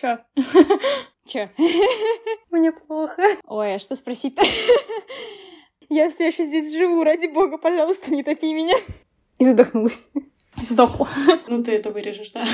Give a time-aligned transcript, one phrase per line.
[0.00, 0.18] Чё?
[1.26, 1.50] Чё?
[2.50, 3.22] Мне плохо.
[3.46, 4.42] Ой, а что спросить-то?
[5.90, 8.76] Я все еще здесь живу, ради бога, пожалуйста, не топи меня.
[9.38, 10.08] И задохнулась.
[10.56, 11.06] Сдохла.
[11.48, 12.44] Ну, ты это вырежешь, да?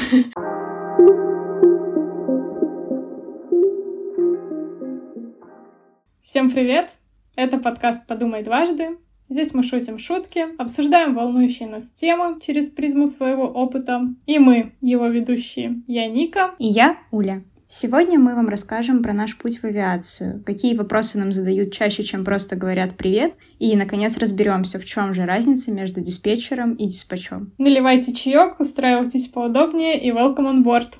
[6.22, 6.94] Всем привет!
[7.36, 8.98] Это подкаст «Подумай дважды».
[9.28, 14.02] Здесь мы шутим шутки, обсуждаем волнующие нас темы через призму своего опыта.
[14.26, 16.54] И мы, его ведущие, я Ника.
[16.58, 17.42] И я Уля.
[17.68, 22.24] Сегодня мы вам расскажем про наш путь в авиацию, какие вопросы нам задают чаще, чем
[22.24, 27.52] просто говорят «привет», и, наконец, разберемся, в чем же разница между диспетчером и диспачом.
[27.58, 30.92] Наливайте чаек, устраивайтесь поудобнее и welcome on board!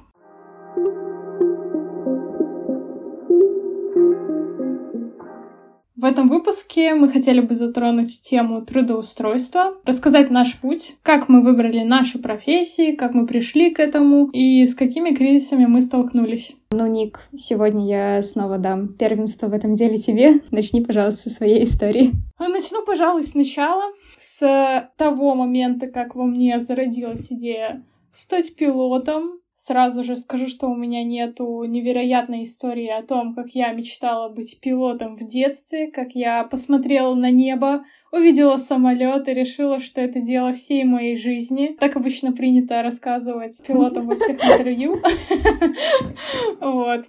[5.97, 11.85] В этом выпуске мы хотели бы затронуть тему трудоустройства, рассказать наш путь, как мы выбрали
[11.85, 16.59] наши профессии, как мы пришли к этому и с какими кризисами мы столкнулись.
[16.71, 20.43] Ну, Ник, сегодня я снова дам первенство в этом деле тебе.
[20.51, 22.13] Начни, пожалуйста, со своей истории.
[22.39, 23.85] Начну, пожалуй, сначала,
[24.21, 29.41] с того момента, как во мне зародилась идея стать пилотом.
[29.59, 34.61] Сразу же скажу, что у меня нету невероятной истории о том, как я мечтала быть
[34.61, 37.83] пилотом в детстве, как я посмотрела на небо,
[38.13, 41.75] увидела самолет и решила, что это дело всей моей жизни.
[41.81, 45.01] Так обычно принято рассказывать пилотам во всех интервью.
[46.61, 47.07] Вот.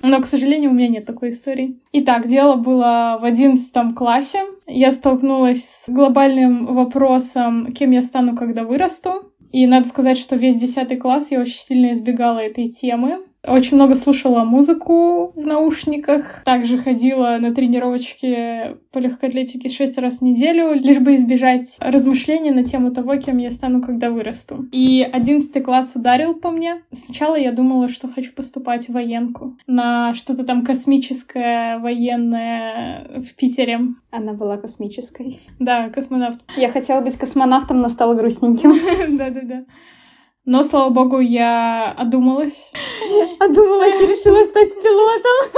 [0.00, 1.80] Но, к сожалению, у меня нет такой истории.
[1.92, 4.42] Итак, дело было в одиннадцатом классе.
[4.68, 9.27] Я столкнулась с глобальным вопросом, кем я стану, когда вырасту.
[9.52, 13.20] И надо сказать, что весь десятый класс я очень сильно избегала этой темы.
[13.46, 16.42] Очень много слушала музыку в наушниках.
[16.44, 22.50] Также ходила на тренировочки по легкой атлетике шесть раз в неделю, лишь бы избежать размышлений
[22.50, 24.66] на тему того, кем я стану, когда вырасту.
[24.72, 26.82] И одиннадцатый класс ударил по мне.
[26.92, 29.56] Сначала я думала, что хочу поступать в военку.
[29.66, 33.80] На что-то там космическое, военное в Питере.
[34.10, 35.40] Она была космической.
[35.60, 36.40] Да, космонавт.
[36.56, 38.74] Я хотела быть космонавтом, но стала грустненьким.
[39.16, 39.64] Да-да-да.
[40.50, 42.72] Но, слава богу, я одумалась.
[43.38, 45.52] Одумалась и решила стать пилотом.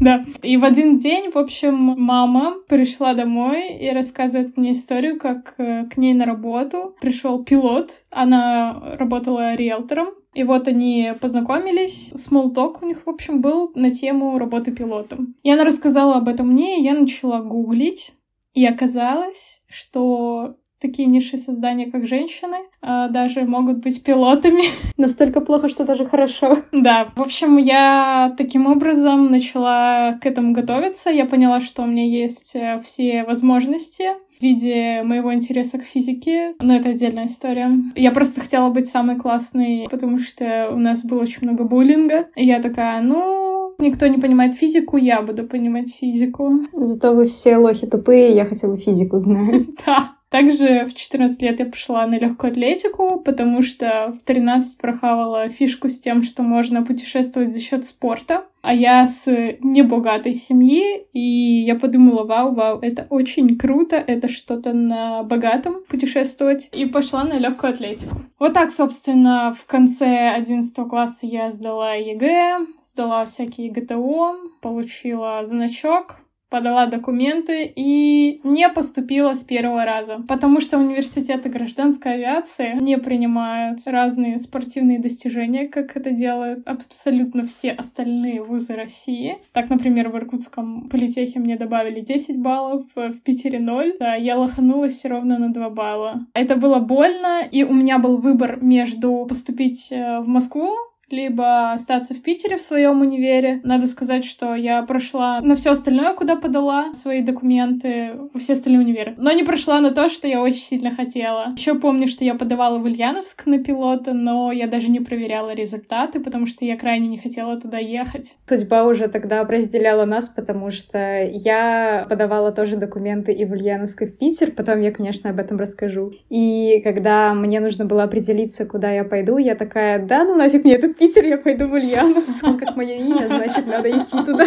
[0.00, 0.24] Да.
[0.42, 5.84] И в один день, в общем, мама пришла домой и рассказывает мне историю, как э,
[5.84, 7.90] к ней на работу пришел пилот.
[8.10, 10.08] Она работала риэлтором.
[10.32, 15.34] И вот они познакомились, смолток у них, в общем, был на тему работы пилотом.
[15.42, 18.14] И она рассказала об этом мне, и я начала гуглить.
[18.54, 24.64] И оказалось, что такие низшие создания, как женщины, а, даже могут быть пилотами.
[24.98, 26.58] Настолько плохо, что даже хорошо.
[26.72, 27.08] Да.
[27.16, 31.10] В общем, я таким образом начала к этому готовиться.
[31.10, 34.04] Я поняла, что у меня есть э, все возможности
[34.38, 37.70] в виде моего интереса к физике, но это отдельная история.
[37.96, 42.26] Я просто хотела быть самой классной, потому что у нас было очень много буллинга.
[42.36, 46.52] И я такая, ну, никто не понимает физику, я буду понимать физику.
[46.72, 49.66] Зато вы все лохи тупые, я хотя бы физику знаю.
[49.86, 50.14] Да.
[50.34, 55.88] Также в 14 лет я пошла на легкую атлетику, потому что в 13 прохавала фишку
[55.88, 58.42] с тем, что можно путешествовать за счет спорта.
[58.60, 59.26] А я с
[59.60, 66.68] небогатой семьи, и я подумала, вау, вау, это очень круто, это что-то на богатом путешествовать,
[66.72, 68.16] и пошла на легкую атлетику.
[68.40, 76.23] Вот так, собственно, в конце 11 класса я сдала ЕГЭ, сдала всякие ГТО, получила значок,
[76.54, 83.80] подала документы и не поступила с первого раза, потому что университеты гражданской авиации не принимают
[83.88, 89.38] разные спортивные достижения, как это делают абсолютно все остальные вузы России.
[89.52, 93.96] Так, например, в Иркутском политехе мне добавили 10 баллов, в Питере 0.
[93.98, 96.24] Да, я лоханулась ровно на 2 балла.
[96.34, 100.70] Это было больно, и у меня был выбор между поступить э, в Москву,
[101.10, 103.60] либо остаться в Питере в своем универе.
[103.64, 109.14] Надо сказать, что я прошла на все остальное, куда подала свои документы, все остальные универы.
[109.16, 111.52] Но не прошла на то, что я очень сильно хотела.
[111.56, 116.20] Еще помню, что я подавала в Ульяновск на пилота, но я даже не проверяла результаты,
[116.20, 118.36] потому что я крайне не хотела туда ехать.
[118.46, 124.06] Судьба уже тогда разделяла нас, потому что я подавала тоже документы и в Ульяновск, и
[124.06, 124.50] в Питер.
[124.52, 126.12] Потом я, конечно, об этом расскажу.
[126.28, 130.74] И когда мне нужно было определиться, куда я пойду, я такая, да, ну нафиг мне
[130.74, 132.44] этот Питер, я пойду в Ульяновск.
[132.58, 134.46] Как мое имя, значит, надо идти туда.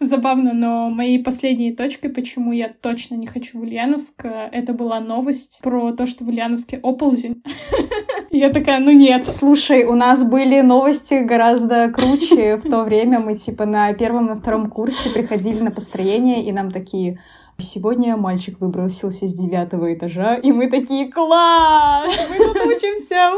[0.00, 5.60] Забавно, но моей последней точкой, почему я точно не хочу в Ульяновск, это была новость
[5.62, 7.42] про то, что в Ульяновске оползень.
[8.30, 9.30] Я такая, ну нет.
[9.30, 13.18] Слушай, у нас были новости гораздо круче в то время.
[13.18, 17.18] Мы типа на первом, на втором курсе приходили на построение, и нам такие,
[17.60, 22.10] Сегодня мальчик выбросился с девятого этажа, и мы такие, класс!
[22.30, 23.30] Мы тут учимся!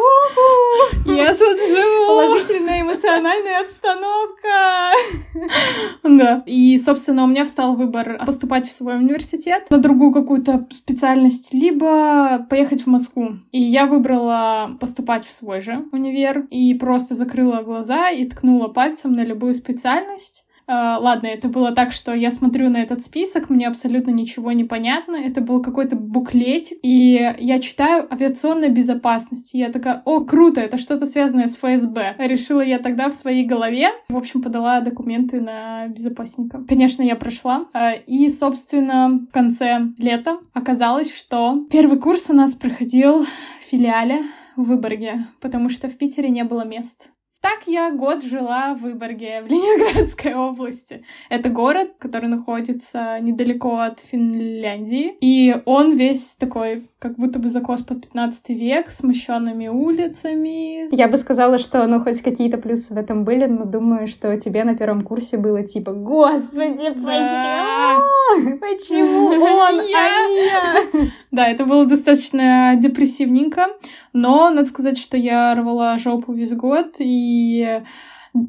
[1.07, 2.07] Я тут живу!
[2.07, 4.93] Положительная эмоциональная обстановка!
[6.05, 6.43] Да.
[6.47, 12.47] И, собственно, у меня встал выбор поступать в свой университет на другую какую-то специальность, либо
[12.49, 13.31] поехать в Москву.
[13.51, 19.15] И я выбрала поступать в свой же универ и просто закрыла глаза и ткнула пальцем
[19.15, 20.47] на любую специальность.
[20.73, 24.65] Uh, ладно, это было так, что я смотрю на этот список, мне абсолютно ничего не
[24.65, 25.17] понятно.
[25.17, 29.53] Это был какой-то буклетик, и я читаю авиационная безопасность.
[29.53, 32.15] Я такая, о, круто, это что-то связанное с ФСБ.
[32.19, 33.89] Решила я тогда в своей голове.
[34.09, 36.65] В общем, подала документы на безопасника.
[36.67, 37.67] Конечно, я прошла.
[37.75, 44.23] Uh, и, собственно, в конце лета оказалось, что первый курс у нас проходил в филиале
[44.57, 47.11] в Выборге, потому что в Питере не было мест.
[47.43, 51.03] Так я год жила в Выборге, в Ленинградской области.
[51.29, 55.17] Это город, который находится недалеко от Финляндии.
[55.21, 60.95] И он весь такой, как будто бы закос под 15 век, с мощенными улицами.
[60.95, 64.63] Я бы сказала, что, ну, хоть какие-то плюсы в этом были, но думаю, что тебе
[64.63, 68.61] на первом курсе было типа, господи, почему?
[68.61, 70.85] Почему он, а я?
[71.33, 73.69] Да, это было достаточно депрессивненько.
[74.13, 77.83] Но надо сказать, что я рвала жопу весь год и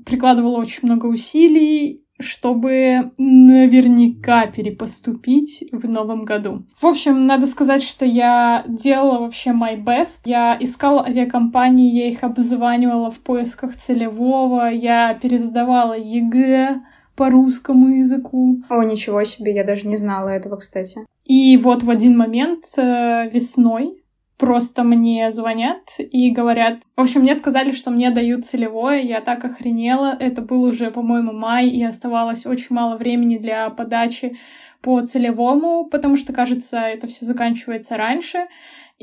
[0.06, 6.64] прикладывала очень много усилий, чтобы наверняка перепоступить в новом году.
[6.80, 10.22] В общем, надо сказать, что я делала вообще my best.
[10.26, 16.82] Я искала авиакомпании, я их обзванивала в поисках целевого, я пересдавала ЕГЭ
[17.16, 18.62] по русскому языку.
[18.70, 21.06] О, ничего себе, я даже не знала этого, кстати.
[21.26, 24.03] И вот в один момент э, весной
[24.38, 26.80] просто мне звонят и говорят...
[26.96, 30.16] В общем, мне сказали, что мне дают целевое, я так охренела.
[30.20, 34.38] Это был уже, по-моему, май, и оставалось очень мало времени для подачи
[34.82, 38.48] по целевому, потому что, кажется, это все заканчивается раньше.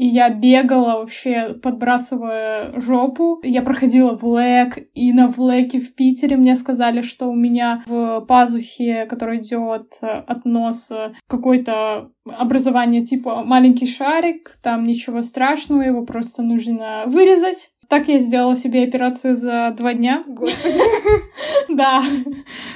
[0.01, 3.39] И я бегала вообще, подбрасывая жопу.
[3.43, 8.23] Я проходила в ЛЭК, и на ВЛЭКе в Питере мне сказали, что у меня в
[8.23, 16.43] пазухе, которая идет от носа, какое-то образование типа маленький шарик, там ничего страшного, его просто
[16.43, 17.75] нужно вырезать.
[17.91, 20.23] Так я сделала себе операцию за два дня.
[20.27, 20.79] Господи.
[21.69, 22.03] Да,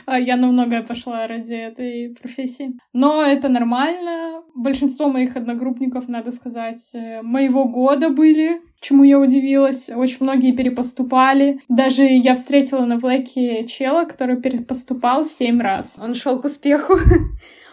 [0.07, 2.75] я на многое пошла ради этой профессии.
[2.93, 4.43] Но это нормально.
[4.55, 9.91] Большинство моих одногруппников, надо сказать, э, моего года были, чему я удивилась.
[9.91, 11.59] Очень многие перепоступали.
[11.69, 15.97] Даже я встретила на Блэке чела, который перепоступал семь раз.
[16.01, 16.95] Он шел к успеху.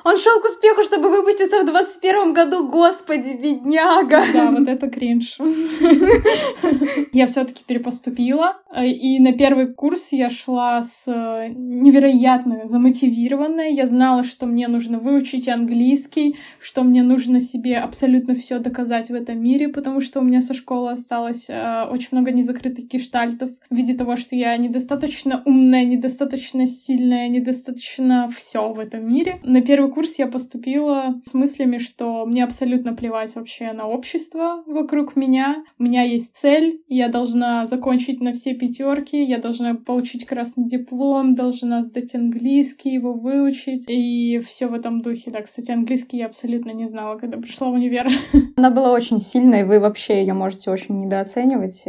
[0.04, 2.68] Он шел к успеху, чтобы выпуститься в 21 году.
[2.68, 4.24] Господи, бедняга.
[4.34, 5.38] Да, вот это кринж.
[7.14, 8.58] Я все-таки перепоступила.
[8.84, 13.74] И на первый курс я шла с э, невероятно замотивированной.
[13.74, 19.14] Я знала, что мне нужно выучить английский, что мне нужно себе абсолютно все доказать в
[19.14, 23.76] этом мире, потому что у меня со школы осталось э, очень много незакрытых гештальтов в
[23.76, 29.42] виде того, что я недостаточно умная, недостаточно сильная, недостаточно все в этом мире.
[29.44, 35.16] На первый курс я поступила с мыслями, что мне абсолютно плевать вообще на общество вокруг
[35.16, 35.64] меня.
[35.78, 41.36] У меня есть цель, я должна закончить на все пятерки, я должна получить красный диплом,
[41.36, 45.32] должна сдать английский, его выучить, и все в этом духе.
[45.32, 48.10] Да, кстати, английский я абсолютно не знала, когда пришла в универ.
[48.56, 51.84] Она была очень сильной, вы вообще ее можете очень недооценивать.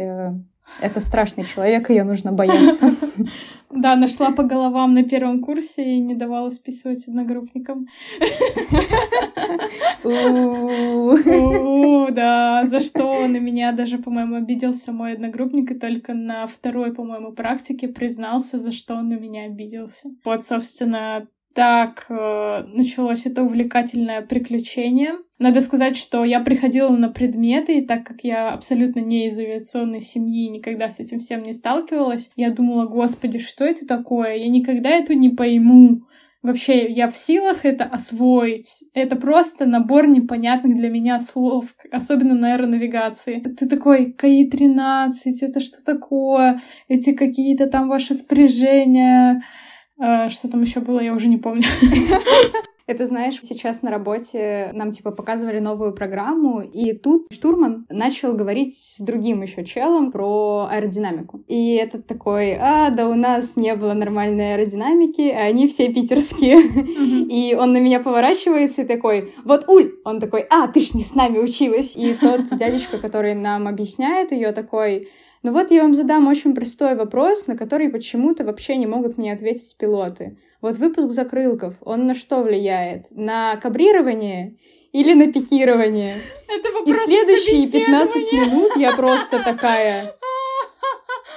[0.81, 2.91] Это страшный человек, ее нужно бояться.
[3.75, 7.87] Да, нашла по головам на первом курсе и не давала списывать одногруппникам.
[12.11, 17.31] Да, за что на меня даже, по-моему, обиделся мой одногруппник, и только на второй, по-моему,
[17.31, 20.09] практике признался, за что он на меня обиделся.
[20.23, 25.13] Вот, собственно, так э, началось это увлекательное приключение.
[25.39, 30.01] Надо сказать, что я приходила на предметы, и так как я абсолютно не из авиационной
[30.01, 34.35] семьи, никогда с этим всем не сталкивалась, я думала, господи, что это такое?
[34.35, 36.03] Я никогда это не пойму.
[36.43, 38.83] Вообще, я в силах это освоить.
[38.93, 43.39] Это просто набор непонятных для меня слов, особенно на аэронавигации.
[43.39, 46.59] Ты такой, КАИ-13, это что такое?
[46.89, 49.41] Эти какие-то там ваши спряжения,
[50.29, 51.63] что там еще было, я уже не помню.
[52.85, 58.75] Это, знаешь, сейчас на работе нам, типа, показывали новую программу, и тут штурман начал говорить
[58.75, 61.43] с другим еще челом про аэродинамику.
[61.47, 66.59] И этот такой, а, да у нас не было нормальной аэродинамики, а они все питерские.
[67.29, 69.93] И он на меня поворачивается и такой, вот Уль!
[70.03, 71.95] Он такой, а, ты ж не с нами училась.
[71.95, 75.07] И тот дядечка, который нам объясняет ее, такой,
[75.43, 79.33] Но вот я вам задам очень простой вопрос, на который почему-то вообще не могут мне
[79.33, 80.37] ответить пилоты.
[80.61, 83.07] Вот выпуск закрылков, он на что влияет?
[83.11, 84.55] На кабрирование
[84.93, 86.15] или на пикирование?
[86.47, 90.15] Это И следующие 15 минут я просто такая...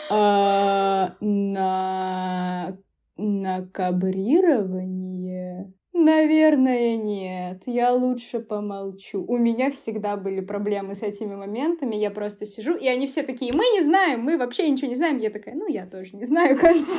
[0.09, 2.79] А, на...
[3.17, 5.75] на кабрирование?
[5.99, 7.63] Наверное, нет.
[7.65, 9.25] Я лучше помолчу.
[9.27, 11.97] У меня всегда были проблемы с этими моментами.
[11.97, 15.19] Я просто сижу, и они все такие, мы не знаем, мы вообще ничего не знаем.
[15.19, 16.93] Я такая, ну, я тоже не знаю, кажется.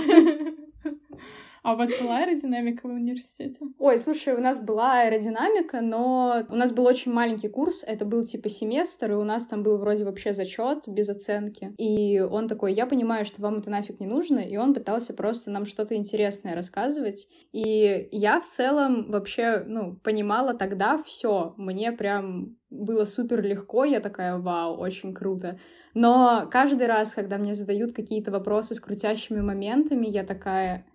[1.68, 3.66] А у вас была аэродинамика в университете?
[3.78, 8.24] Ой, слушай, у нас была аэродинамика, но у нас был очень маленький курс, это был
[8.24, 11.74] типа семестр, и у нас там был вроде вообще зачет без оценки.
[11.78, 15.52] И он такой, я понимаю, что вам это нафиг не нужно, и он пытался просто
[15.52, 17.28] нам что-то интересное рассказывать.
[17.52, 21.54] И я в целом вообще, ну, понимала тогда все.
[21.58, 25.60] Мне прям было супер легко, я такая, вау, очень круто.
[25.94, 30.86] Но каждый раз, когда мне задают какие-то вопросы с крутящими моментами, я такая,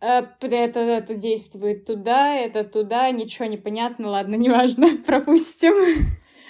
[0.00, 5.74] это, это действует туда, это туда, ничего не понятно, ладно, неважно, пропустим.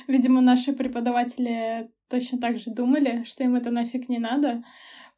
[0.08, 4.62] Видимо, наши преподаватели точно так же думали, что им это нафиг не надо,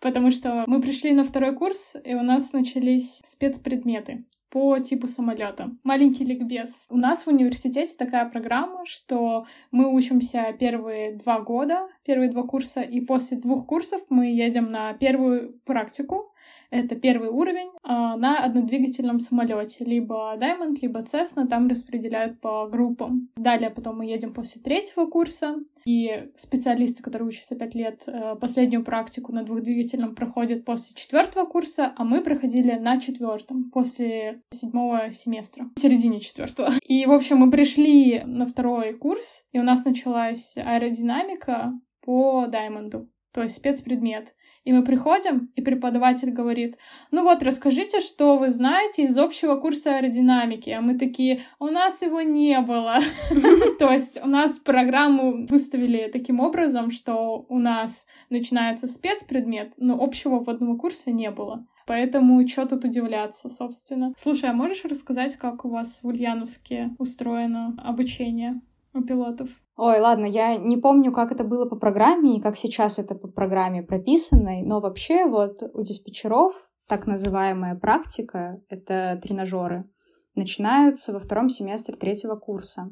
[0.00, 5.70] потому что мы пришли на второй курс, и у нас начались спецпредметы по типу самолета.
[5.84, 6.86] Маленький ликбез.
[6.88, 12.80] У нас в университете такая программа, что мы учимся первые два года, первые два курса,
[12.80, 16.32] и после двух курсов мы едем на первую практику,
[16.70, 19.84] это первый уровень а, на однодвигательном самолете.
[19.84, 23.28] Либо Diamond, либо Cessna, там распределяют по группам.
[23.36, 25.56] Далее потом мы едем после третьего курса,
[25.88, 31.94] и специалисты, которые учатся пять лет, э, последнюю практику на двухдвигательном проходят после четвертого курса,
[31.96, 36.74] а мы проходили на четвертом, после седьмого семестра, в середине четвертого.
[36.86, 41.72] И, в общем, мы пришли на второй курс, и у нас началась аэродинамика
[42.02, 44.34] по Даймонду, то есть спецпредмет.
[44.68, 46.76] И мы приходим, и преподаватель говорит,
[47.10, 50.68] ну вот, расскажите, что вы знаете из общего курса аэродинамики.
[50.68, 52.98] А мы такие, у нас его не было.
[53.78, 60.44] То есть у нас программу выставили таким образом, что у нас начинается спецпредмет, но общего
[60.44, 61.66] в одном курсе не было.
[61.86, 64.12] Поэтому что тут удивляться, собственно.
[64.18, 68.60] Слушай, а можешь рассказать, как у вас в Ульяновске устроено обучение
[68.92, 69.48] у пилотов?
[69.80, 73.28] Ой, ладно, я не помню, как это было по программе и как сейчас это по
[73.28, 76.52] программе прописанной, но вообще вот у диспетчеров
[76.88, 79.88] так называемая практика, это тренажеры,
[80.34, 82.90] начинаются во втором семестре третьего курса.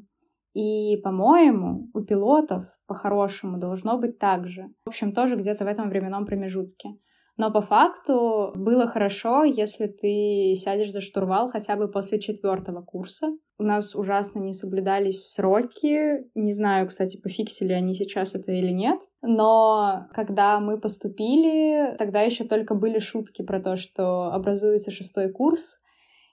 [0.52, 4.62] И, по-моему, у пилотов по-хорошему должно быть так же.
[4.84, 6.90] В общем, тоже где-то в этом временном промежутке.
[7.36, 13.28] Но по факту было хорошо, если ты сядешь за штурвал хотя бы после четвертого курса.
[13.58, 16.24] У нас ужасно не соблюдались сроки.
[16.34, 19.00] Не знаю, кстати, пофиксили они сейчас это или нет.
[19.22, 25.80] Но когда мы поступили, тогда еще только были шутки про то, что образуется шестой курс.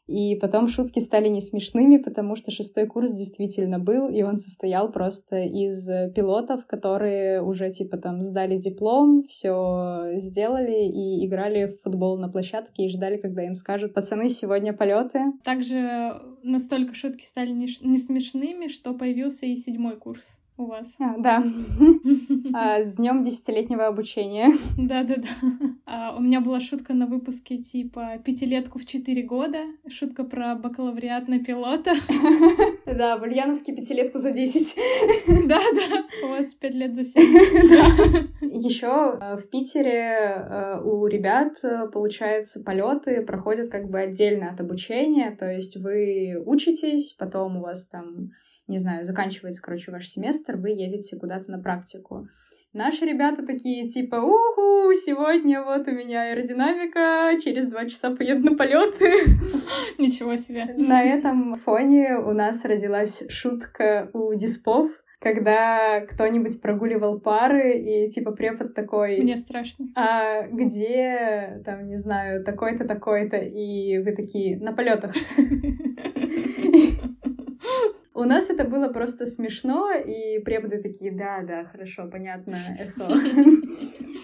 [0.08, 4.92] И потом шутки стали не смешными, потому что шестой курс действительно был, и он состоял
[4.92, 12.18] просто из пилотов, которые уже типа там сдали диплом, все сделали и играли в футбол
[12.18, 15.20] на площадке и ждали, когда им скажут, пацаны, сегодня полеты.
[15.44, 20.94] Также настолько шутки стали не, не смешными, что появился и седьмой курс у вас.
[21.00, 21.44] А, да.
[22.54, 24.52] а, с днем десятилетнего обучения.
[24.78, 25.28] Да-да-да.
[25.86, 29.60] А, у меня была шутка на выпуске типа пятилетку в четыре года.
[29.90, 31.94] Шутка про бакалавриат на пилота.
[32.86, 34.78] Да, в Ульяновске пятилетку за десять.
[35.48, 37.24] Да-да, у вас пять лет за семь.
[38.42, 44.60] Еще э, в Питере э, у ребят, э, получается, полеты проходят как бы отдельно от
[44.60, 48.32] обучения, то есть вы учитесь, потом у вас там
[48.68, 52.26] не знаю, заканчивается, короче, ваш семестр, вы едете куда-то на практику.
[52.74, 58.58] Наши ребята такие, типа, уху, сегодня вот у меня аэродинамика, через два часа поеду на
[58.58, 59.12] полеты.
[60.00, 60.66] Ничего себе.
[60.76, 64.90] На этом фоне у нас родилась шутка у диспов,
[65.20, 69.22] когда кто-нибудь прогуливал пары, и типа препод такой...
[69.22, 69.86] Мне страшно.
[69.96, 75.14] А где, там, не знаю, такой-то, такой-то, и вы такие, на полетах.
[78.16, 83.08] У нас это было просто смешно, и преподы такие, да, да, хорошо, понятно, СО.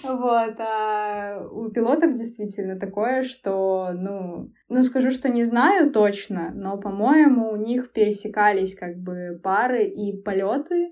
[0.01, 6.77] Вот, а у пилотов действительно такое, что, ну, ну, скажу, что не знаю точно, но,
[6.77, 10.91] по-моему, у них пересекались как бы пары и полеты,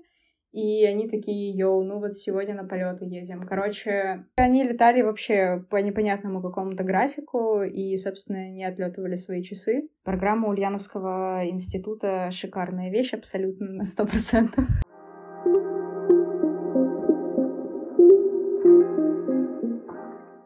[0.52, 3.42] и они такие, йоу, ну вот сегодня на полеты едем.
[3.42, 9.88] Короче, они летали вообще по непонятному какому-то графику и, собственно, не отлетывали свои часы.
[10.04, 14.66] Программа Ульяновского института— шикарная вещь абсолютно на сто процентов.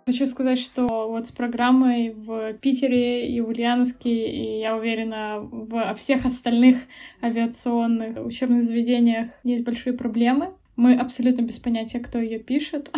[0.04, 5.94] Хочу сказать, что вот с программой в Питере и в Ульяновске, и я уверена, во
[5.94, 6.78] всех остальных
[7.22, 10.50] авиационных учебных заведениях есть большие проблемы.
[10.74, 12.90] Мы абсолютно без понятия, кто ее пишет,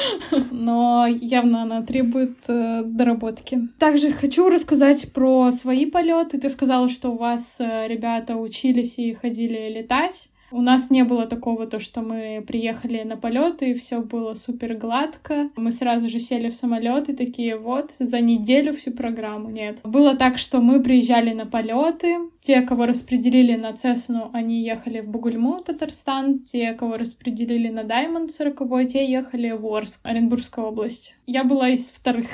[0.50, 3.62] но явно она требует э, доработки.
[3.78, 6.38] Также хочу рассказать про свои полеты.
[6.38, 10.30] Ты сказала, что у вас э, ребята учились и ходили летать.
[10.50, 14.74] У нас не было такого, то, что мы приехали на полет и все было супер
[14.76, 15.50] гладко.
[15.56, 19.50] Мы сразу же сели в самолет и такие вот за неделю всю программу.
[19.50, 19.80] Нет.
[19.82, 22.18] Было так, что мы приезжали на полеты.
[22.40, 26.40] Те, кого распределили на Цесну, они ехали в Бугульму, Татарстан.
[26.40, 31.16] Те, кого распределили на Даймонд 40, те ехали в Орск, Оренбургская область.
[31.26, 32.28] Я была из вторых.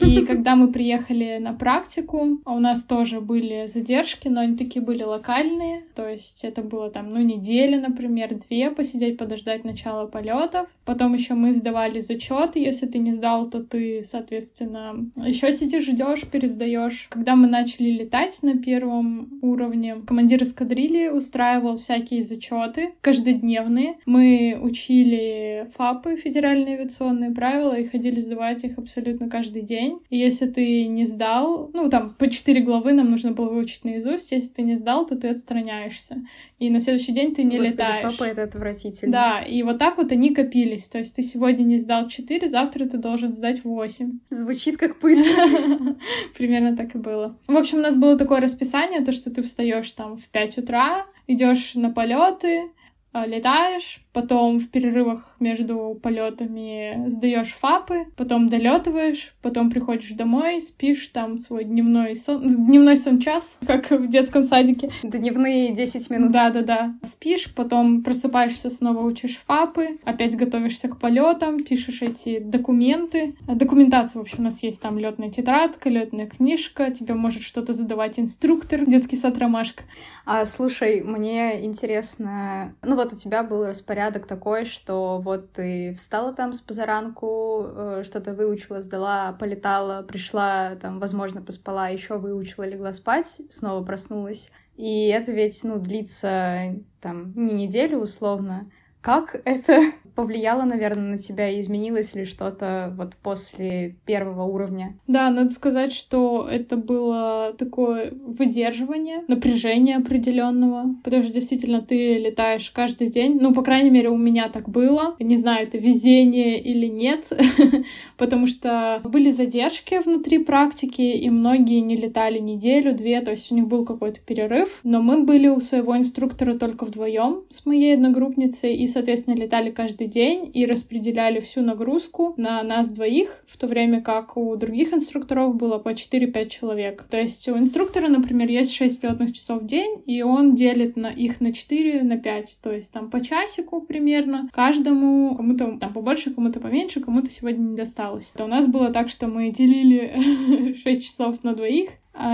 [0.00, 5.02] И когда мы приехали на практику, у нас тоже были задержки, но они такие были
[5.02, 5.84] локальные.
[5.94, 10.68] То есть это было там ну, недели, например, две, посидеть, подождать начала полетов.
[10.84, 12.60] Потом еще мы сдавали зачеты.
[12.60, 17.06] Если ты не сдал, то ты, соответственно, еще сидишь, ждешь, пересдаешь.
[17.10, 23.96] Когда мы начали летать на первом уровне, командир эскадрильи устраивал всякие зачеты каждодневные.
[24.06, 29.98] Мы учили ФАПы, федеральные авиационные правила, и ходили сдавать их абсолютно каждый день.
[30.10, 34.32] И если ты не сдал, ну, там, по четыре главы нам нужно было выучить наизусть,
[34.32, 36.26] если ты не сдал, то ты отстраняешься.
[36.58, 38.12] И на следующий день ты не Господи, летаешь.
[38.12, 39.12] ФАПа это отвратительно.
[39.12, 40.88] Да, и вот так вот они копились.
[40.88, 44.20] То есть ты сегодня не сдал 4, завтра ты должен сдать 8.
[44.30, 45.26] Звучит как пытка.
[46.36, 47.36] Примерно так и было.
[47.46, 51.06] В общем, у нас было такое расписание, то, что ты встаешь там в 5 утра,
[51.26, 52.70] идешь на полеты,
[53.12, 61.08] а, летаешь, потом в перерывах между полетами сдаешь фапы, потом долетываешь, потом приходишь домой, спишь
[61.08, 64.90] там свой дневной сон, дневной сон час, как в детском садике.
[65.02, 66.32] Дневные 10 минут.
[66.32, 66.94] Да-да-да.
[67.02, 73.36] Спишь, потом просыпаешься, снова учишь фапы, опять готовишься к полетам, пишешь эти документы.
[73.46, 78.18] Документация, в общем, у нас есть там летная тетрадка, летная книжка, тебе может что-то задавать
[78.18, 79.84] инструктор, детский сад «Ромашка».
[80.24, 86.32] А, слушай, мне интересно, ну вот у тебя был распорядок такой, что вот ты встала
[86.32, 92.92] там с позаранку, э, что-то выучила, сдала, полетала, пришла, там, возможно, поспала, еще выучила, легла
[92.92, 94.50] спать, снова проснулась.
[94.76, 98.70] И это ведь, ну, длится там не неделю условно.
[99.00, 104.94] Как это повлияло, наверное, на тебя и изменилось ли что-то вот после первого уровня?
[105.06, 112.70] Да, надо сказать, что это было такое выдерживание, напряжение определенного, потому что действительно ты летаешь
[112.70, 113.38] каждый день.
[113.40, 115.16] Ну, по крайней мере, у меня так было.
[115.18, 117.30] Не знаю, это везение или нет,
[118.16, 123.54] потому что были задержки внутри практики, и многие не летали неделю, две, то есть у
[123.54, 124.80] них был какой-то перерыв.
[124.84, 130.03] Но мы были у своего инструктора только вдвоем с моей одногруппницей, и, соответственно, летали каждый
[130.06, 135.56] день и распределяли всю нагрузку на нас двоих, в то время как у других инструкторов
[135.56, 137.04] было по 4-5 человек.
[137.10, 141.08] То есть у инструктора, например, есть 6 летных часов в день, и он делит на
[141.08, 146.32] их на 4, на 5, то есть там по часику примерно каждому, кому-то там побольше,
[146.32, 148.32] кому-то поменьше, кому-то сегодня не досталось.
[148.36, 151.90] То у нас было так, что мы делили 6 часов на двоих,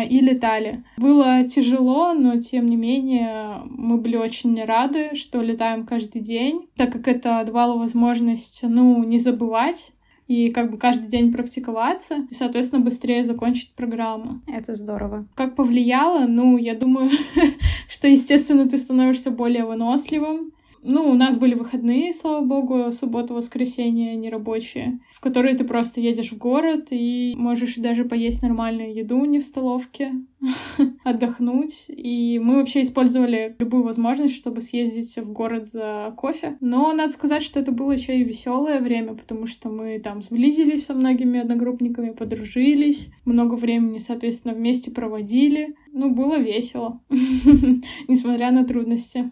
[0.09, 0.85] и летали.
[0.97, 6.93] Было тяжело, но тем не менее мы были очень рады, что летаем каждый день, так
[6.93, 9.93] как это давало возможность, ну, не забывать
[10.31, 14.41] и как бы каждый день практиковаться, и, соответственно, быстрее закончить программу.
[14.47, 15.27] Это здорово.
[15.35, 16.27] Как повлияло?
[16.29, 17.11] Ну, я думаю,
[17.89, 24.17] что, естественно, ты становишься более выносливым, ну, у нас были выходные, слава богу, суббота, воскресенье
[24.17, 29.41] нерабочие, в которые ты просто едешь в город и можешь даже поесть нормальную еду не
[29.41, 30.13] в столовке,
[31.05, 31.87] отдохнуть.
[31.89, 36.57] И мы вообще использовали любую возможность, чтобы съездить в город за кофе.
[36.61, 40.87] Но надо сказать, что это было еще и веселое время, потому что мы там сблизились
[40.87, 45.75] со многими одногруппниками, подружились, много времени, соответственно, вместе проводили.
[45.93, 47.01] Ну, было весело,
[48.09, 49.31] несмотря на трудности.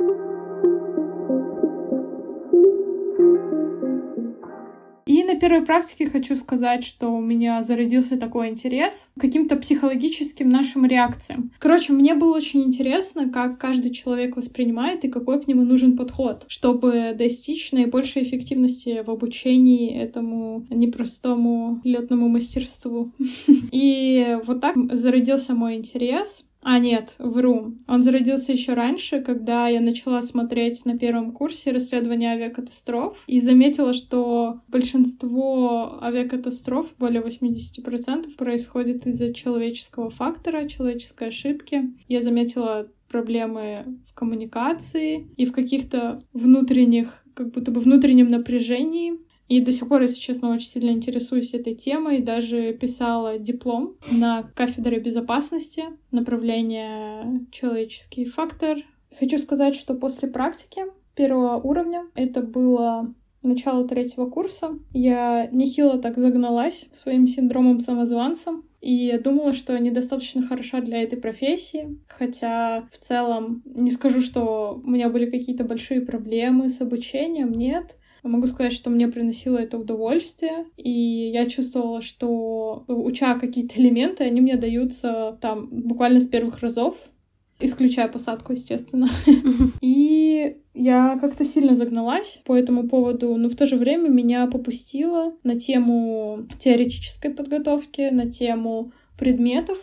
[0.00, 0.37] И
[5.28, 10.86] на первой практике хочу сказать, что у меня зародился такой интерес к каким-то психологическим нашим
[10.86, 11.52] реакциям.
[11.58, 16.44] Короче, мне было очень интересно, как каждый человек воспринимает и какой к нему нужен подход,
[16.48, 23.12] чтобы достичь наибольшей эффективности в обучении этому непростому летному мастерству.
[23.70, 26.47] И вот так зародился мой интерес.
[26.62, 27.76] А, нет, вру.
[27.86, 33.94] Он зародился еще раньше, когда я начала смотреть на первом курсе расследования авиакатастроф и заметила,
[33.94, 41.94] что большинство авиакатастроф, более 80%, происходит из-за человеческого фактора, человеческой ошибки.
[42.08, 49.14] Я заметила проблемы в коммуникации и в каких-то внутренних, как будто бы внутреннем напряжении
[49.48, 52.20] И до сих пор, если честно, очень сильно интересуюсь этой темой.
[52.20, 58.78] Даже писала диплом на кафедре безопасности, направление человеческий фактор.
[59.18, 60.82] Хочу сказать, что после практики
[61.14, 69.18] первого уровня, это было начало третьего курса, я нехило так загналась своим синдромом самозванца, и
[69.22, 75.08] думала, что недостаточно хороша для этой профессии, хотя в целом не скажу, что у меня
[75.08, 77.96] были какие-то большие проблемы с обучением, нет.
[78.22, 84.40] Могу сказать, что мне приносило это удовольствие, и я чувствовала, что уча какие-то элементы, они
[84.40, 86.96] мне даются там буквально с первых разов,
[87.60, 89.08] исключая посадку, естественно.
[89.80, 95.34] И я как-то сильно загналась по этому поводу, но в то же время меня попустило
[95.42, 99.78] на тему теоретической подготовки, на тему предметов,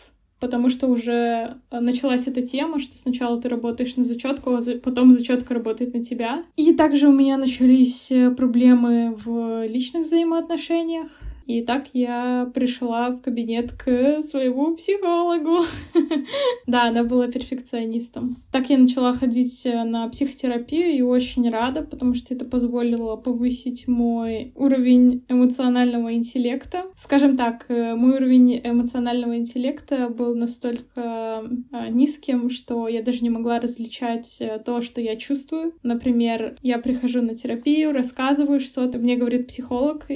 [0.45, 5.55] потому что уже началась эта тема, что сначала ты работаешь на зачетку, а потом зачетка
[5.55, 6.43] работает на тебя.
[6.55, 11.07] И также у меня начались проблемы в личных взаимоотношениях.
[11.45, 15.63] И так я пришла в кабинет к своему психологу.
[16.67, 18.37] Да, она была перфекционистом.
[18.51, 23.87] Так я начала ходить э, на психотерапию и очень рада, потому что это позволило повысить
[23.87, 26.85] мой уровень эмоционального интеллекта.
[26.95, 33.29] Скажем так, э, мой уровень эмоционального интеллекта был настолько э, низким, что я даже не
[33.29, 35.73] могла различать то, что я чувствую.
[35.83, 40.07] Например, я прихожу на терапию, рассказываю что-то, мне говорит психолог,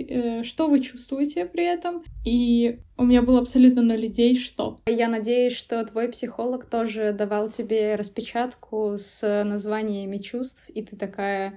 [0.44, 2.04] что вы чувствуете, чувствуете при этом.
[2.26, 4.78] И у меня было абсолютно ноль идей, что.
[4.88, 11.54] Я надеюсь, что твой психолог тоже давал тебе распечатку с названиями чувств, и ты такая...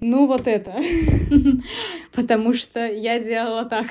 [0.00, 0.74] Ну, вот это.
[2.12, 3.86] Потому что я делала так.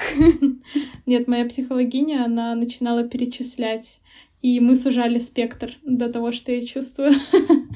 [1.06, 4.02] Нет, моя психологиня, она начинала перечислять
[4.44, 7.14] и мы сужали спектр до того, что я чувствую.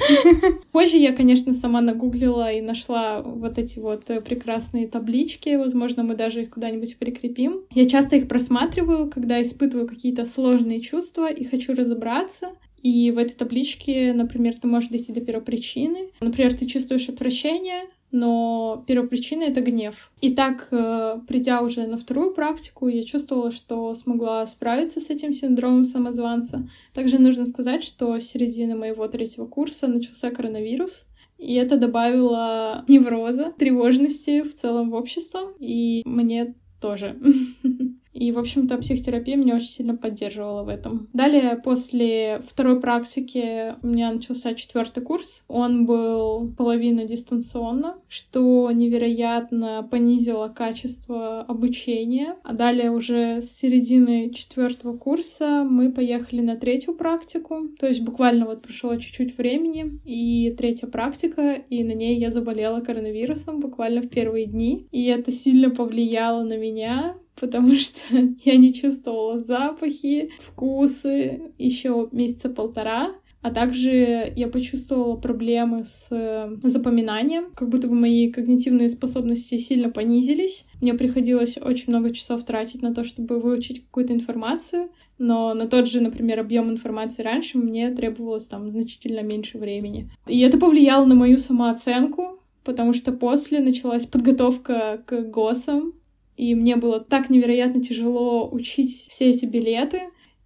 [0.74, 5.56] Позже я, конечно, сама нагуглила и нашла вот эти вот прекрасные таблички.
[5.56, 7.62] Возможно, мы даже их куда-нибудь прикрепим.
[7.72, 12.50] Я часто их просматриваю, когда испытываю какие-то сложные чувства и хочу разобраться.
[12.84, 16.10] И в этой табличке, например, ты можешь дойти до первопричины.
[16.20, 20.12] Например, ты чувствуешь отвращение, но первопричина— это гнев.
[20.22, 25.34] И так, э, придя уже на вторую практику, я чувствовала, что смогла справиться с этим
[25.34, 26.68] синдромом самозванца.
[26.94, 33.54] Также нужно сказать, что с середины моего третьего курса начался коронавирус, и это добавило невроза,
[33.58, 37.18] тревожности в целом в общество, и мне тоже.
[38.18, 41.08] И, в общем-то, психотерапия меня очень сильно поддерживала в этом.
[41.14, 45.46] Далее, после второй практики у меня начался четвертый курс.
[45.48, 52.38] Он был половина дистанционно, что невероятно понизило качество обучения.
[52.44, 57.68] А далее уже с середины четвертого курса мы поехали на третью практику.
[57.80, 62.82] То есть буквально вот прошло чуть-чуть времени, и третья практика, и на ней я заболела
[62.82, 64.88] коронавирусом буквально в первые дни.
[64.92, 68.02] И это сильно повлияло на меня, потому что
[68.44, 73.16] я не чувствовала запахи, вкусы еще месяца полтора.
[73.44, 79.90] А также я почувствовала проблемы с э, запоминанием, как будто бы мои когнитивные способности сильно
[79.90, 80.66] понизились.
[80.82, 85.88] Мне приходилось очень много часов тратить на то, чтобы выучить какую-то информацию, но на тот
[85.88, 90.10] же, например, объем информации раньше мне требовалось там значительно меньше времени.
[90.28, 95.94] И это повлияло на мою самооценку, потому что после началась подготовка к ГОСам,
[96.38, 100.04] и мне было так невероятно тяжело учить все эти билеты.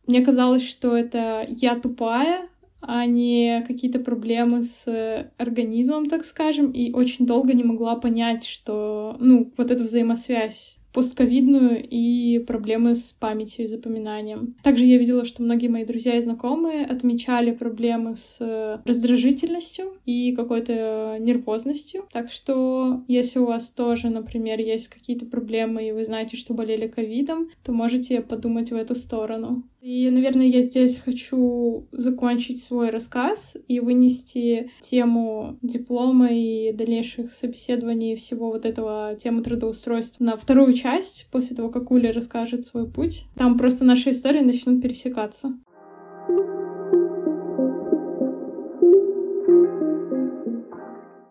[0.07, 2.49] Мне казалось, что это я тупая,
[2.81, 9.15] а не какие-то проблемы с организмом, так скажем, и очень долго не могла понять, что,
[9.19, 14.55] ну, вот эту взаимосвязь постковидную и проблемы с памятью и запоминанием.
[14.63, 21.17] Также я видела, что многие мои друзья и знакомые отмечали проблемы с раздражительностью и какой-то
[21.19, 22.05] нервозностью.
[22.11, 26.87] Так что, если у вас тоже, например, есть какие-то проблемы, и вы знаете, что болели
[26.87, 29.63] ковидом, то можете подумать в эту сторону.
[29.81, 38.15] И, наверное, я здесь хочу закончить свой рассказ и вынести тему диплома и дальнейших собеседований
[38.15, 43.25] всего вот этого тему трудоустройства на вторую часть, после того, как Уля расскажет свой путь.
[43.35, 45.57] Там просто наши истории начнут пересекаться.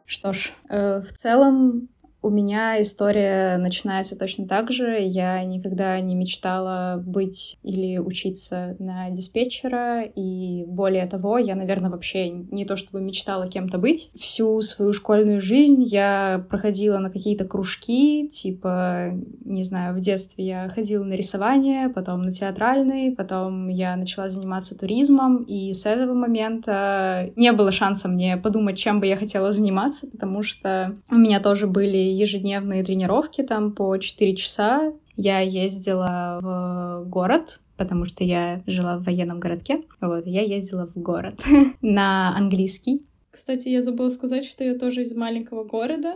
[0.07, 1.89] Что ж, э, в целом
[2.23, 4.99] у меня история начинается точно так же.
[5.01, 12.29] Я никогда не мечтала быть или учиться на диспетчера, и более того, я, наверное, вообще
[12.29, 14.11] не то чтобы мечтала кем-то быть.
[14.19, 19.13] Всю свою школьную жизнь я проходила на какие-то кружки, типа,
[19.45, 24.79] не знаю, в детстве я ходила на рисование, потом на театральный, потом я начала заниматься
[24.79, 30.07] туризмом, и с этого момента не было шанса мне подумать, чем бы я хотела заниматься,
[30.07, 34.93] потому что у меня тоже были ежедневные тренировки там по 4 часа.
[35.17, 39.83] Я ездила в город, потому что я жила в военном городке.
[40.01, 41.41] Вот, я ездила в город
[41.81, 43.05] на английский.
[43.31, 46.15] Кстати, я забыла сказать, что я тоже из маленького города,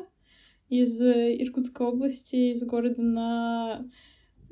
[0.69, 3.85] из Иркутской области, из города на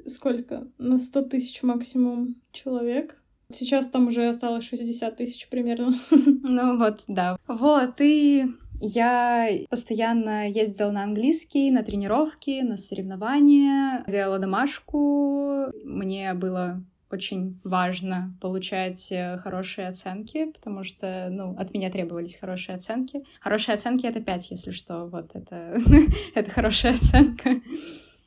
[0.07, 0.68] сколько?
[0.78, 3.18] На 100 тысяч максимум человек.
[3.52, 5.94] Сейчас там уже осталось 60 тысяч примерно.
[6.44, 7.38] Ну вот, да.
[7.46, 8.46] Вот, и
[8.85, 15.71] я постоянно ездила на английский, на тренировки, на соревнования, делала домашку.
[15.85, 22.75] Мне было очень важно получать э, хорошие оценки, потому что, ну, от меня требовались хорошие
[22.75, 23.23] оценки.
[23.40, 25.79] Хорошие оценки— это 5, если что, вот это,
[26.35, 27.61] это хорошая оценка.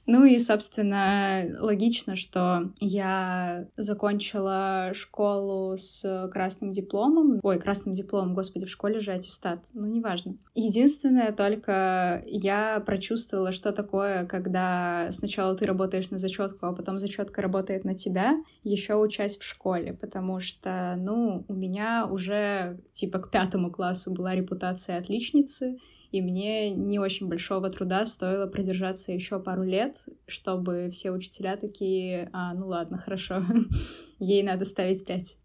[0.07, 7.39] Ну и, собственно, логично, что я закончила школу с красным дипломом.
[7.41, 9.65] Ой, красным дипломом, господи, в школе же аттестат.
[9.73, 10.37] Ну, неважно.
[10.53, 17.41] Единственное, только я прочувствовала, что такое, когда сначала ты работаешь на зачетку, а потом зачетка
[17.41, 23.31] работает на тебя, еще учась в школе, потому что, ну, у меня уже типа к
[23.31, 25.77] пятому классу была репутация отличницы,
[26.15, 29.97] и мне не очень большого труда стоило продержаться еще пару лет,
[30.27, 33.43] чтобы все учителя такие, а, ну ладно, хорошо,
[34.19, 35.35] ей надо ставить пять.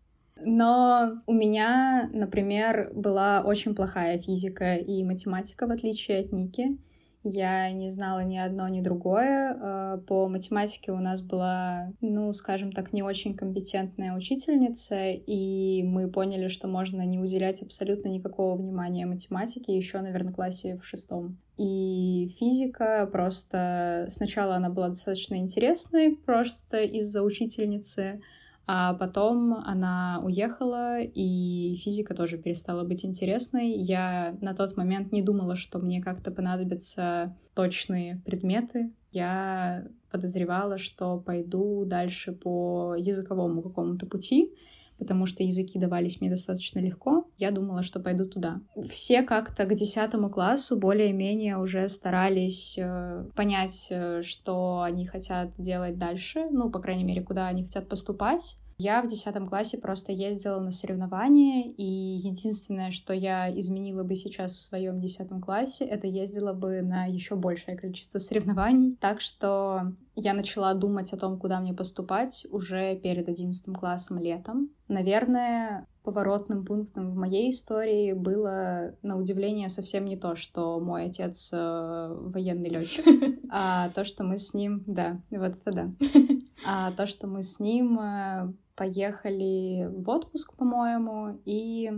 [0.44, 6.78] Но у меня, например, была очень плохая физика и математика, в отличие от Ники.
[7.22, 9.54] Я не знала ни одно, ни другое.
[9.54, 16.08] Э, по математике у нас была, ну, скажем так, не очень компетентная учительница, и мы
[16.08, 21.36] поняли, что можно не уделять абсолютно никакого внимания математике еще, наверное, классе в шестом.
[21.58, 24.06] И физика просто...
[24.08, 28.22] Сначала она была достаточно интересной, просто из-за учительницы,
[28.66, 33.72] а потом она уехала, и физика тоже перестала быть интересной.
[33.72, 38.92] Я на тот момент не думала, что мне как-то понадобятся точные предметы.
[39.12, 44.52] Я подозревала, что пойду дальше по языковому какому-то пути,
[45.00, 47.24] потому что языки давались мне достаточно легко.
[47.38, 48.60] Я думала, что пойду туда.
[48.88, 55.98] Все как-то к десятому классу более-менее уже старались э, понять, э, что они хотят делать
[55.98, 58.58] дальше, ну, по крайней мере, куда они хотят поступать.
[58.82, 64.54] Я в десятом классе просто ездила на соревнования, и единственное, что я изменила бы сейчас
[64.54, 68.96] в своем десятом классе, это ездила бы на еще большее количество соревнований.
[68.98, 74.70] Так что я начала думать о том, куда мне поступать уже перед одиннадцатым классом летом.
[74.88, 81.50] Наверное, поворотным пунктом в моей истории было, на удивление, совсем не то, что мой отец
[81.52, 83.04] э, военный летчик,
[83.50, 85.90] а то, что мы с ним, да, вот это да,
[86.66, 91.92] а то, что мы с ним э, поехали в отпуск, по-моему, и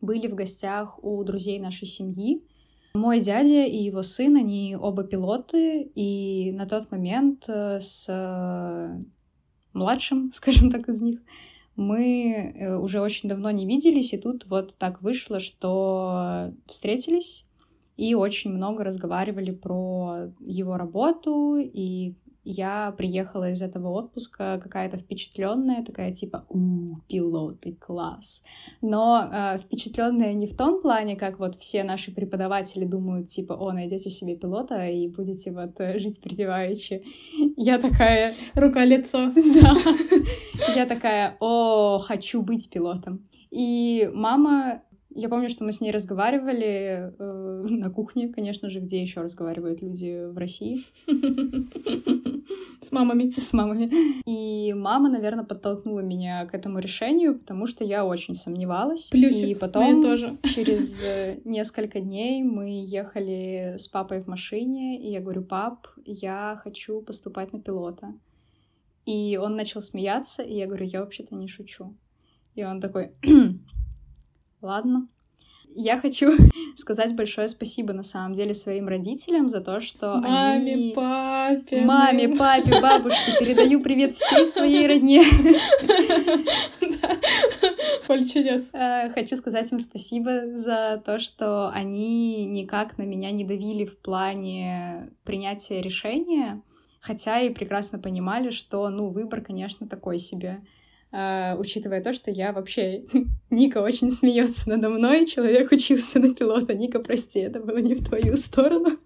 [0.00, 2.42] были в гостях у друзей нашей семьи.
[2.94, 9.04] Мой дядя и его сын, они оба пилоты, и на тот момент э, с э,
[9.74, 11.20] младшим, скажем так, из них,
[11.76, 17.46] мы э, уже очень давно не виделись, и тут вот так вышло, что встретились
[17.96, 25.84] и очень много разговаривали про его работу и я приехала из этого отпуска какая-то впечатленная,
[25.84, 28.44] такая типа, у, пилоты, класс.
[28.82, 33.72] Но э, впечатленная не в том плане, как вот все наши преподаватели думают, типа, о,
[33.72, 37.02] найдете себе пилота и будете вот э, жить припеваючи.
[37.56, 38.34] Я такая...
[38.54, 39.32] Рука-лицо.
[39.54, 39.76] Да.
[40.74, 43.26] Я такая, о, хочу быть пилотом.
[43.50, 44.82] И мама
[45.16, 49.80] я помню, что мы с ней разговаривали э, на кухне, конечно же, где еще разговаривают
[49.80, 50.82] люди в России.
[52.94, 53.40] Мамами.
[53.40, 53.90] С мамами.
[54.26, 59.08] И мама, наверное, подтолкнула меня к этому решению, потому что я очень сомневалась.
[59.10, 59.48] Плюсик.
[59.48, 60.38] И потом, тоже.
[60.42, 66.60] через э, несколько дней, мы ехали с папой в машине, и я говорю, пап, я
[66.62, 68.14] хочу поступать на пилота.
[69.06, 71.94] И он начал смеяться, и я говорю, я вообще-то не шучу.
[72.54, 73.10] И он такой,
[74.64, 75.08] Ладно.
[75.76, 76.30] Я хочу
[76.76, 80.92] сказать большое спасибо на самом деле своим родителям за то, что Маме, они...
[80.94, 81.82] папе.
[81.84, 83.32] Маме, папе, бабушке.
[83.40, 85.24] Передаю привет всей своей родне.
[88.06, 88.68] Поле чудес.
[88.72, 93.98] Э, хочу сказать им спасибо за то, что они никак на меня не давили в
[93.98, 96.62] плане принятия решения,
[97.00, 100.60] хотя и прекрасно понимали, что, ну, выбор, конечно, такой себе.
[101.14, 103.04] Uh, учитывая то, что я вообще...
[103.50, 106.74] Ника очень смеется надо мной, человек учился на пилота.
[106.74, 108.98] Ника, прости, это было не в твою сторону.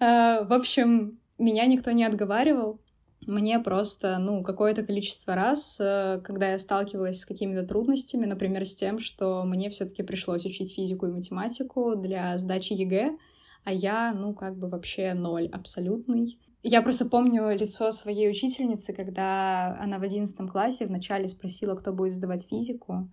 [0.00, 2.80] э, в общем, меня никто не отговаривал.
[3.24, 8.74] Мне просто, ну, какое-то количество раз, э, когда я сталкивалась с какими-то трудностями, например, с
[8.74, 13.16] тем, что мне все таки пришлось учить физику и математику для сдачи ЕГЭ,
[13.62, 16.36] а я, ну, как бы вообще ноль абсолютный.
[16.70, 22.12] Я просто помню лицо своей учительницы, когда она в одиннадцатом классе вначале спросила, кто будет
[22.12, 23.08] сдавать физику.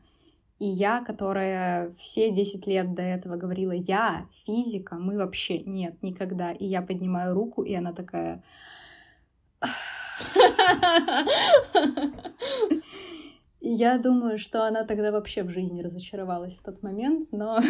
[0.59, 6.51] И я, которая все 10 лет до этого говорила, я, физика, мы вообще нет, никогда.
[6.51, 8.43] И я поднимаю руку, и она такая...
[13.61, 17.61] И я думаю, что она тогда вообще в жизни разочаровалась в тот момент, но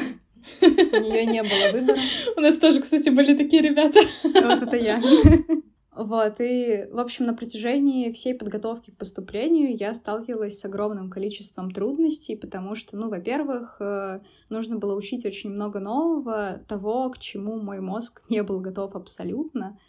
[0.61, 1.99] у нее не было выбора.
[2.35, 3.99] У нас тоже, кстати, были такие ребята.
[4.23, 4.99] Вот это я.
[5.95, 11.71] Вот, и, в общем, на протяжении всей подготовки к поступлению я сталкивалась с огромным количеством
[11.71, 17.61] трудностей, потому что, ну, во-первых, э, нужно было учить очень много нового, того, к чему
[17.61, 19.79] мой мозг не был готов абсолютно.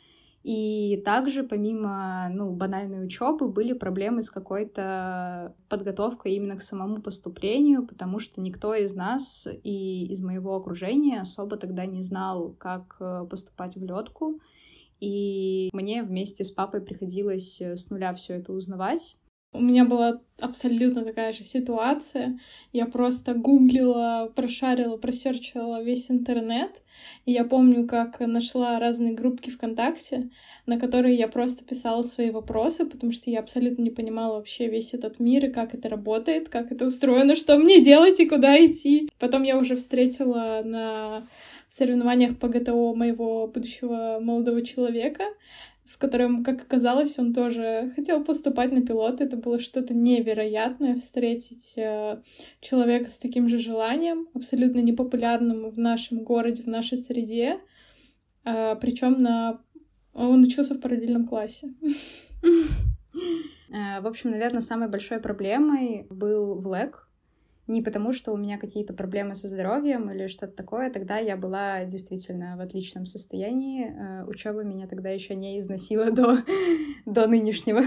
[0.45, 7.85] И также, помимо ну, банальной учебы, были проблемы с какой-то подготовкой именно к самому поступлению,
[7.85, 13.27] потому что никто из нас и из моего окружения особо тогда не знал, как э,
[13.29, 14.41] поступать в летку.
[15.01, 19.17] И мне вместе с папой приходилось э, с нуля все это узнавать.
[19.53, 22.39] У меня была абсолютно такая же ситуация.
[22.73, 26.83] Я просто гуглила, прошарила, просерчила весь интернет.
[27.25, 30.31] И я помню, как нашла разные группки ВКонтакте,
[30.67, 34.95] на которые я просто писала свои вопросы, потому что я абсолютно не понимала вообще весь
[34.95, 39.09] этот мир и как это работает, как это устроено, что мне делать и куда идти.
[39.19, 41.29] Потом я уже встретила на
[41.69, 45.25] соревнованиях по ГТО моего будущего молодого человека,
[45.85, 49.25] с которым, как оказалось, он тоже хотел поступать на пилота.
[49.25, 52.21] Это было что-то невероятное встретить э,
[52.61, 57.61] человека с таким же желанием, абсолютно непопулярным в нашем городе, в нашей среде.
[58.45, 59.61] Э, причем на...
[60.13, 61.75] он учился в параллельном классе.
[63.69, 67.06] Э, в общем, наверное, самой большой проблемой был ВЛЭК,
[67.67, 70.91] не потому, что у меня какие-то проблемы со здоровьем или что-то такое.
[70.91, 73.87] Тогда я была действительно в отличном состоянии.
[73.87, 76.39] Э, учеба меня тогда еще не износила до,
[77.05, 77.83] до нынешнего.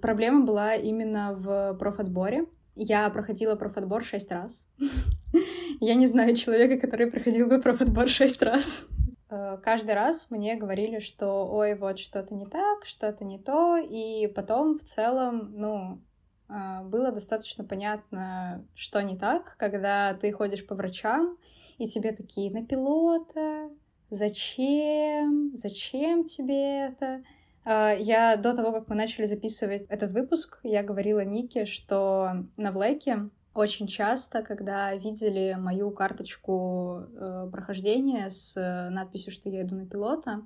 [0.00, 2.46] Проблема была именно в профотборе.
[2.74, 4.68] Я проходила профотбор шесть раз.
[5.80, 8.86] Я не знаю человека, который проходил бы профотбор шесть раз.
[9.30, 14.26] Э, каждый раз мне говорили, что ой, вот что-то не так, что-то не то, и
[14.28, 16.00] потом в целом, ну,
[16.48, 21.36] было достаточно понятно, что не так, когда ты ходишь по врачам,
[21.78, 23.70] и тебе такие на пилота,
[24.10, 27.22] зачем, зачем тебе это?
[27.64, 32.72] А, я до того, как мы начали записывать этот выпуск, я говорила Нике, что на
[32.72, 38.54] Влеке очень часто, когда видели мою карточку э, прохождения с
[38.90, 40.42] надписью, что я иду на пилота,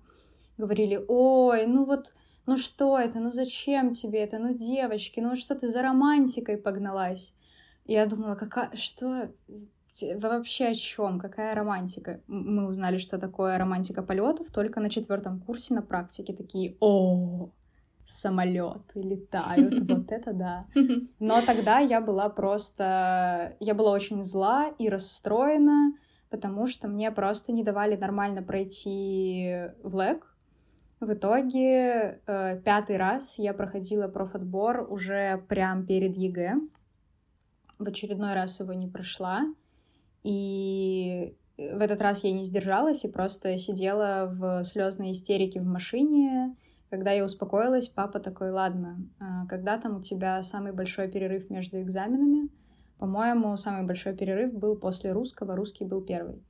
[0.57, 2.15] говорили, ой, ну вот
[2.47, 7.35] ну что это, ну зачем тебе это, ну девочки, ну что ты за романтикой погналась?
[7.85, 9.31] И я думала, какая, что,
[10.17, 12.21] вообще о чем, какая романтика?
[12.27, 16.33] Мы узнали, что такое романтика полетов только на четвертом курсе на практике.
[16.33, 17.51] Такие, о,
[18.05, 20.61] самолеты летают, вот это да.
[21.19, 25.95] Но тогда я была просто, я была очень зла и расстроена,
[26.31, 30.32] потому что мне просто не давали нормально пройти в ЛЭК,
[31.03, 36.61] в итоге э, пятый раз я проходила профотбор уже прям перед ЕГЭ.
[37.79, 39.41] В очередной раз его не прошла.
[40.23, 46.57] И в этот раз я не сдержалась и просто сидела в слезной истерике в машине.
[46.89, 51.81] Когда я успокоилась, папа такой, ладно, а когда там у тебя самый большой перерыв между
[51.81, 52.49] экзаменами?
[52.99, 56.45] По-моему, самый большой перерыв был после русского, русский был первый.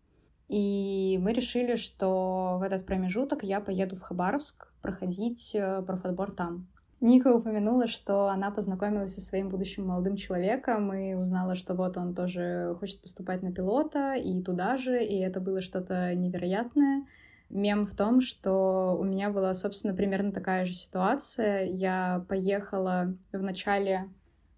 [0.52, 6.66] И мы решили, что в этот промежуток я поеду в Хабаровск проходить э, профотбор там.
[7.00, 12.14] Ника упомянула, что она познакомилась со своим будущим молодым человеком и узнала, что вот он
[12.14, 17.02] тоже хочет поступать на пилота и туда же, и это было что-то невероятное.
[17.48, 21.64] Мем в том, что у меня была, собственно, примерно такая же ситуация.
[21.64, 24.10] Я поехала в начале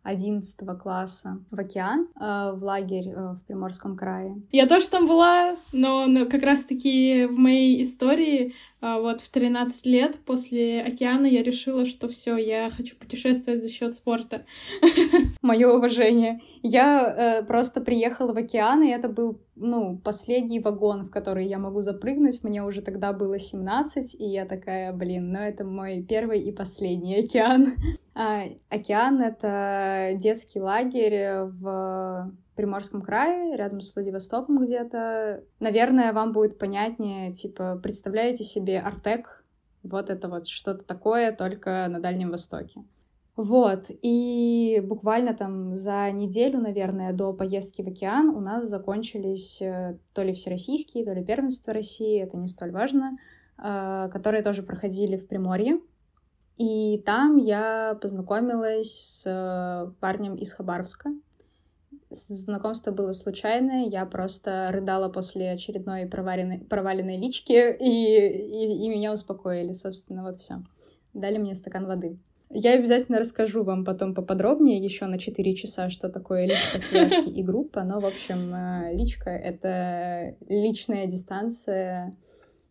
[0.05, 4.41] 11 класса в океан, э, в лагерь э, в Приморском крае.
[4.53, 9.87] Я тоже там была, но, но как раз-таки в моей истории э, вот в 13
[9.87, 14.45] лет после океана я решила, что все, я хочу путешествовать за счет спорта.
[15.43, 16.41] Мое уважение.
[16.63, 21.59] Я э, просто приехала в океан, и это был, ну, последний вагон, в который я
[21.59, 22.43] могу запрыгнуть.
[22.43, 27.21] Мне уже тогда было 17, и я такая, блин, ну это мой первый и последний
[27.21, 27.75] океан.
[28.17, 35.43] А, океан— это детский лагерь в Приморском крае, рядом с Владивостоком где-то.
[35.59, 39.43] Наверное, вам будет понятнее, типа, представляете себе Артек,
[39.83, 42.85] вот это вот что-то такое, только на Дальнем Востоке.
[43.37, 49.99] Вот, и буквально там за неделю, наверное, до поездки в океан у нас закончились э,
[50.13, 53.19] то ли всероссийские, то ли первенства России, это не столь важно,
[53.59, 55.81] э, которые тоже проходили в Приморье.
[56.59, 61.11] И там я познакомилась с парнем из Хабаровска.
[62.11, 69.13] Знакомство было случайное, я просто рыдала после очередной проваленной, проваленной лички, и, и, и меня
[69.13, 70.63] успокоили, собственно, вот все.
[71.13, 72.17] Дали мне стакан воды.
[72.57, 77.43] Я обязательно расскажу вам потом поподробнее еще на 4 часа, что такое личка, связки и
[77.43, 77.83] группа.
[77.83, 82.17] Но, в общем, э, личка— это личная дистанция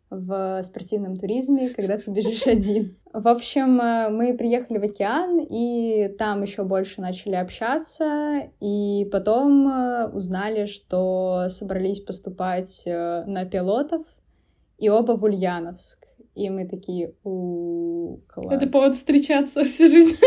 [0.09, 2.95] в спортивном туризме, когда ты бежишь один.
[3.11, 9.67] В общем, э, мы приехали в океан, и там еще больше начали общаться, и потом
[9.67, 14.07] э, узнали, что собрались поступать на пилотов,
[14.77, 16.07] и оба в Ульяновск.
[16.35, 18.51] И мы такие, у, класс.
[18.51, 20.17] Это повод встречаться всю жизнь.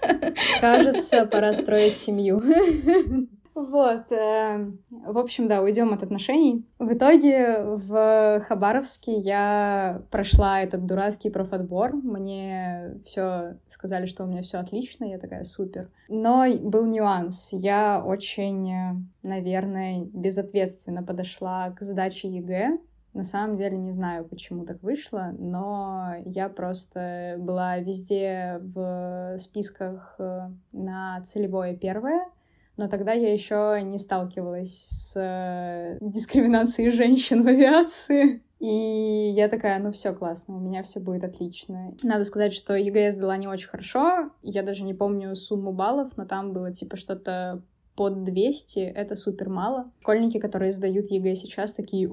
[0.60, 2.42] Кажется, пора строить семью.
[3.52, 4.10] Вот.
[4.12, 6.64] Э, в общем, да, уйдем от отношений.
[6.78, 11.94] В итоге в Хабаровске я прошла этот дурацкий профотбор.
[11.94, 15.04] Мне все сказали, что у меня все отлично.
[15.04, 15.90] Я такая супер.
[16.08, 17.50] Но был нюанс.
[17.52, 22.78] Я очень, наверное, безответственно подошла к задаче ЕГЭ.
[23.12, 30.14] На самом деле не знаю, почему так вышло, но я просто была везде в списках
[30.18, 32.28] э, на целевое первое,
[32.76, 38.42] но тогда я еще не сталкивалась с э, дискриминацией женщин в авиации.
[38.60, 41.94] И я такая, ну все классно, у меня все будет отлично.
[42.02, 44.30] Надо сказать, что ЕГЭ сдала не очень хорошо.
[44.42, 47.62] Я даже не помню сумму баллов, но там было типа что-то
[47.96, 49.90] под 200— это супер мало.
[50.00, 52.08] Школьники, которые сдают ЕГЭ сейчас, такие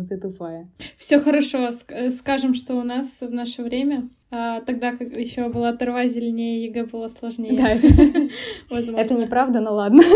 [0.00, 0.66] ну ты тупая.
[0.96, 1.70] Все хорошо.
[1.88, 6.64] Э, скажем, что у нас в наше время а, тогда, как еще была трава зеленее,
[6.64, 7.56] ЕГЭ было сложнее.
[7.56, 7.70] Да,
[8.70, 10.02] это неправда, но ладно.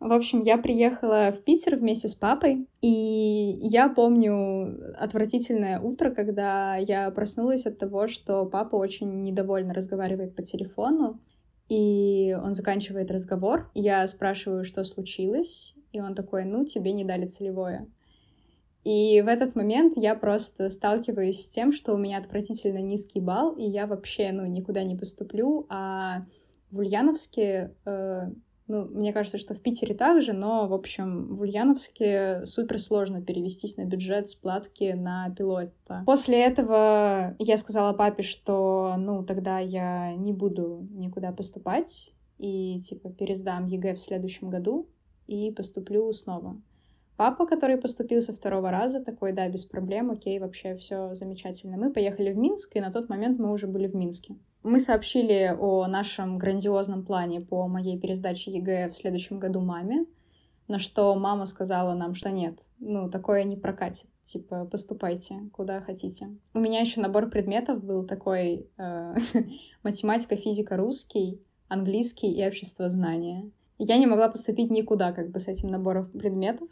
[0.00, 6.76] В общем, я приехала в Питер вместе с папой, и я помню отвратительное утро, когда
[6.76, 11.20] я проснулась от того, что папа очень недовольно разговаривает по телефону,
[11.68, 13.70] и он заканчивает разговор.
[13.74, 17.86] Я спрашиваю, что случилось, и он такой, ну, тебе не дали целевое.
[18.84, 23.52] И в этот момент я просто сталкиваюсь с тем, что у меня отвратительно низкий балл,
[23.52, 26.22] и я вообще, ну, никуда не поступлю, а
[26.70, 28.30] в Ульяновске э,
[28.70, 33.76] ну, мне кажется, что в Питере также, но, в общем, в Ульяновске супер сложно перевестись
[33.76, 36.04] на бюджет с платки на пилота.
[36.06, 43.10] После этого я сказала папе, что, ну, тогда я не буду никуда поступать и, типа,
[43.10, 44.88] пересдам ЕГЭ в следующем году
[45.26, 46.56] и поступлю снова.
[47.20, 51.76] Папа, который поступил со второго раза, такой, да, без проблем, окей, вообще все замечательно.
[51.76, 54.36] Мы поехали в Минск, и на тот момент мы уже были в Минске.
[54.62, 60.06] Мы сообщили о нашем грандиозном плане по моей пересдаче ЕГЭ в следующем году маме,
[60.66, 64.06] на что мама сказала нам, что нет, ну, такое не прокатит.
[64.24, 66.28] Типа, поступайте, куда хотите.
[66.54, 69.14] У меня еще набор предметов был такой э,
[69.82, 73.50] математика, физика, русский, английский и общество знания.
[73.76, 76.68] Я не могла поступить никуда как бы с этим набором предметов.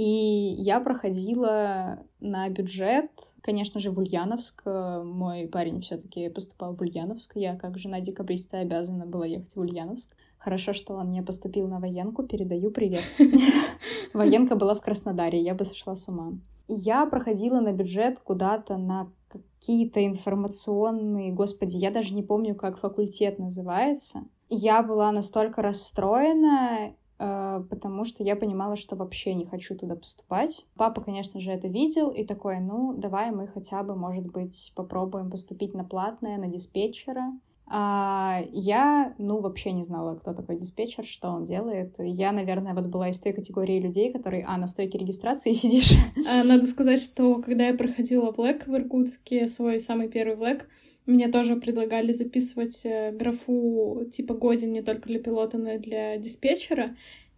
[0.00, 3.10] И я проходила на бюджет,
[3.42, 4.62] конечно же, в Ульяновск.
[4.64, 7.32] Мой парень все таки поступал в Ульяновск.
[7.34, 10.16] Я, как жена декабриста, обязана была ехать в Ульяновск.
[10.38, 12.22] Хорошо, что он не поступил на военку.
[12.22, 13.02] Передаю привет.
[14.14, 16.32] Военка была в Краснодаре, я бы сошла с ума.
[16.66, 21.30] Я проходила на бюджет куда-то на какие-то информационные...
[21.30, 24.22] Господи, я даже не помню, как факультет называется.
[24.48, 30.66] Я была настолько расстроена, потому что я понимала, что вообще не хочу туда поступать.
[30.74, 35.30] Папа, конечно же, это видел и такой, ну, давай мы хотя бы, может быть, попробуем
[35.30, 37.32] поступить на платное, на диспетчера.
[37.72, 41.94] А я, ну, вообще не знала, кто такой диспетчер, что он делает.
[41.98, 45.92] Я, наверное, вот была из той категории людей, которые, а, на стойке регистрации сидишь.
[46.28, 50.62] А, надо сказать, что когда я проходила Black в Иркутске, свой самый первый Black,
[51.10, 56.16] мне тоже предлагали записывать э, графу типа годен не только для пилота, но и для
[56.16, 56.96] диспетчера.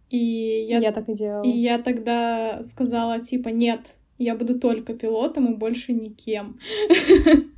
[0.09, 1.43] И я, я так и делала.
[1.43, 6.59] И я тогда сказала, типа, нет, я буду только пилотом и больше никем.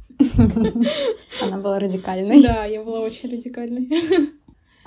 [1.41, 2.41] Она была радикальной.
[2.41, 3.89] Да, я была очень радикальной.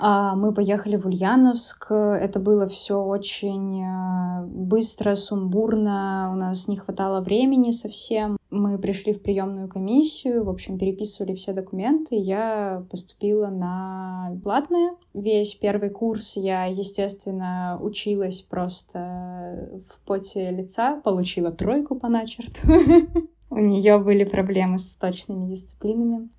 [0.01, 1.91] А, мы поехали в Ульяновск.
[1.91, 6.31] Это было все очень э, быстро, сумбурно.
[6.33, 8.38] У нас не хватало времени совсем.
[8.51, 12.15] Мы пришли в приемную комиссию, в общем, переписывали все документы.
[12.15, 14.95] Я поступила на платное.
[15.13, 22.59] Весь первый курс я, естественно, училась просто в поте лица, получила тройку по начерту.
[23.51, 26.29] У нее были проблемы с точными дисциплинами.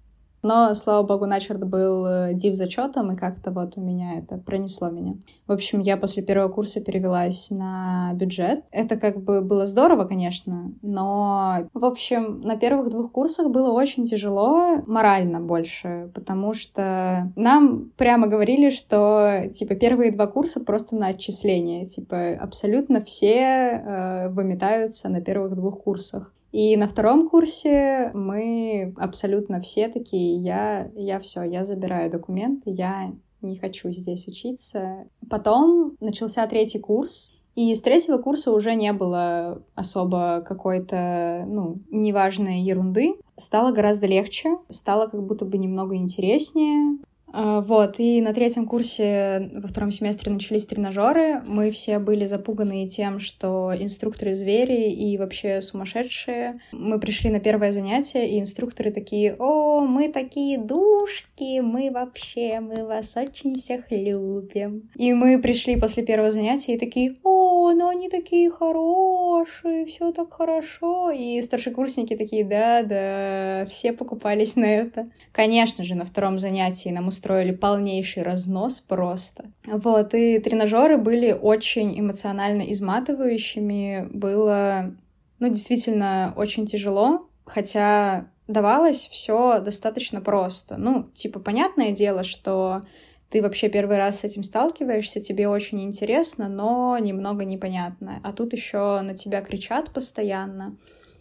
[0.43, 4.91] Но, слава богу, начерт был э, див зачетом, и как-то вот у меня это пронесло
[4.91, 5.17] меня.
[5.47, 8.65] В общем, я после первого курса перевелась на бюджет.
[8.73, 14.07] Это как бы было здорово, конечно, но, в общем, на первых двух курсах было очень
[14.07, 21.09] тяжело, морально больше, потому что нам прямо говорили, что, типа, первые два курса просто на
[21.09, 21.87] отчисление.
[21.87, 26.33] Типа, абсолютно все э, выметаются на первых двух курсах.
[26.53, 33.13] И на втором курсе мы абсолютно все такие, я, я все, я забираю документы, я
[33.41, 35.07] не хочу здесь учиться.
[35.29, 42.61] Потом начался третий курс, и с третьего курса уже не было особо какой-то, ну, неважной
[42.61, 43.15] ерунды.
[43.37, 46.99] Стало гораздо легче, стало как будто бы немного интереснее.
[47.33, 51.41] А, вот, и на третьем курсе во втором семестре начались тренажеры.
[51.47, 56.55] Мы все были запуганы тем, что инструкторы звери и вообще сумасшедшие.
[56.73, 62.85] Мы пришли на первое занятие, и инструкторы такие, о, мы такие душки, мы вообще, мы
[62.87, 64.91] вас очень всех любим.
[64.97, 70.33] И мы пришли после первого занятия и такие, о, ну они такие хорошие, все так
[70.33, 71.11] хорошо.
[71.11, 75.07] И старшекурсники такие, да, да, все покупались на это.
[75.33, 79.45] Конечно же, на втором занятии нам устроили полнейший разнос просто.
[79.67, 84.09] Вот, и тренажеры были очень эмоционально изматывающими.
[84.11, 84.95] Было,
[85.39, 90.79] ну, действительно, очень тяжело, хотя давалось все достаточно просто.
[90.79, 92.81] Ну, типа, понятное дело, что
[93.29, 98.19] ты вообще первый раз с этим сталкиваешься, тебе очень интересно, но немного непонятно.
[98.25, 100.75] А тут еще на тебя кричат постоянно.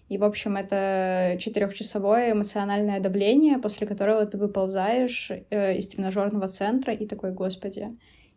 [0.10, 6.94] И, в общем, это четырехчасовое эмоциональное давление, после которого ты выползаешь э, из тренажерного центра
[6.94, 7.90] и такой, господи,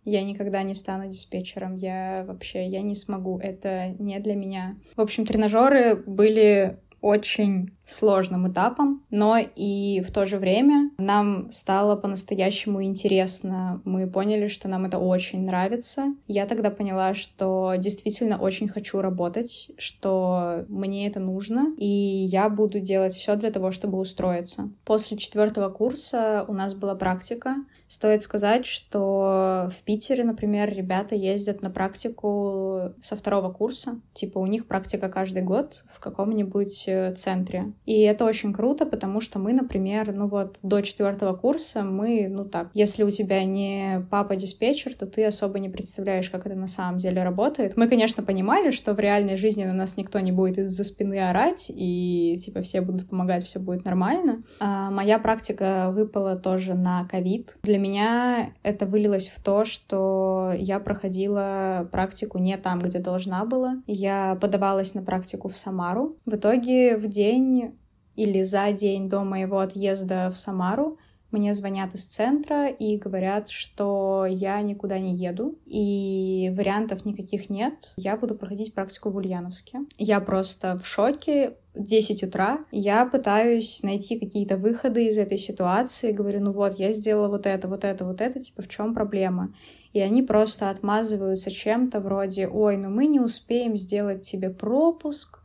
[0.05, 4.77] я никогда не стану диспетчером, я вообще, я не смогу, это не для меня.
[4.97, 11.97] В общем, тренажеры были очень сложным этапом, но и в то же время нам стало
[11.97, 13.83] по-настоящему интересно.
[13.85, 16.15] Мы поняли, что нам это очень нравится.
[16.29, 22.81] Я тогда поняла, что действительно очень хочу работать, что мне это нужно, и я буду
[22.81, 24.71] делать все для того, чтобы устроиться.
[24.85, 27.57] После четвертого курса у нас была практика,
[27.93, 34.01] Стоит сказать, что в Питере, например, ребята ездят на практику со второго курса.
[34.15, 37.75] Типа у них практика каждый год в каком-нибудь э, центре.
[37.85, 42.47] И это очень круто, потому что мы, например, ну вот до четвертого курса мы, ну
[42.47, 46.97] так, если у тебя не папа-диспетчер, то ты особо не представляешь, как это на самом
[46.97, 47.77] деле работает.
[47.77, 51.67] Мы, конечно, понимали, что в реальной жизни на нас никто не будет из-за спины орать,
[51.69, 54.45] и типа все будут помогать, все будет нормально.
[54.61, 57.59] А моя практика выпала тоже на ковид.
[57.63, 63.83] Для меня это вылилось в то, что я проходила практику не там, где должна была.
[63.87, 66.17] Я подавалась на практику в Самару.
[66.25, 67.75] В итоге в день
[68.17, 70.99] или за день до моего отъезда в Самару
[71.33, 77.93] мне звонят из центра и говорят, что я никуда не еду, и вариантов никаких нет.
[77.97, 79.81] Я буду проходить практику в Ульяновске.
[79.99, 81.55] Я просто в шоке.
[81.75, 87.29] 10 утра, я пытаюсь найти какие-то выходы из этой ситуации, говорю, ну вот, я сделала
[87.29, 89.55] вот это, вот это, вот это, типа, в чем проблема?
[89.95, 95.41] И они просто отмазываются чем-то вроде, ой, ну мы не успеем сделать тебе пропуск,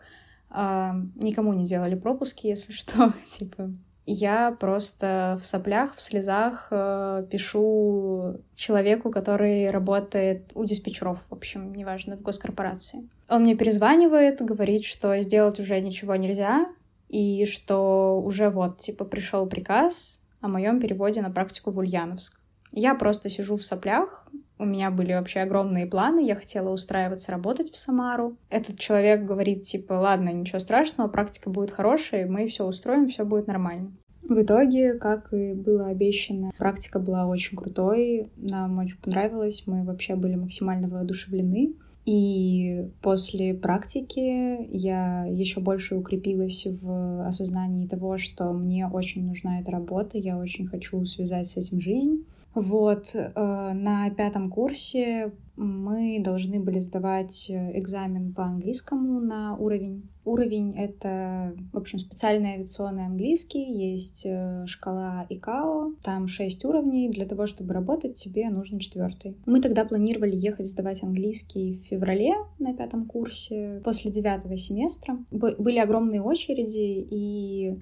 [0.49, 3.71] а, никому не делали пропуски, если что, типа,
[4.09, 11.73] я просто в соплях, в слезах э, пишу человеку, который работает у диспетчеров, в общем,
[11.73, 13.09] неважно, в госкорпорации.
[13.27, 16.67] Он мне перезванивает, говорит, что сделать уже ничего нельзя,
[17.09, 22.39] и что уже вот, типа, пришел приказ о моем переводе на практику в Ульяновск.
[22.71, 24.25] Я просто сижу в соплях,
[24.59, 28.37] у меня были вообще огромные планы, я хотела устраиваться работать в Самару.
[28.49, 33.47] Этот человек говорит, типа, ладно, ничего страшного, практика будет хорошая, мы все устроим, все будет
[33.47, 33.91] нормально.
[34.23, 40.15] В итоге, как и было обещано, практика была очень крутой, нам очень понравилось, мы вообще
[40.15, 41.75] были максимально воодушевлены.
[42.05, 49.71] И после практики я еще больше укрепилась в осознании того, что мне очень нужна эта
[49.71, 52.25] работа, я очень хочу связать с этим жизнь.
[52.53, 60.09] Вот, э, на пятом курсе мы должны были сдавать экзамен по английскому на уровень.
[60.23, 67.25] Уровень— это, в общем, специальный авиационный английский, есть э, шкала ИКАО, там шесть уровней, для
[67.25, 69.37] того, чтобы работать, тебе нужен четвертый.
[69.45, 75.17] Мы тогда планировали ехать сдавать английский в феврале на пятом курсе, после девятого семестра.
[75.31, 77.75] Были огромные очереди, и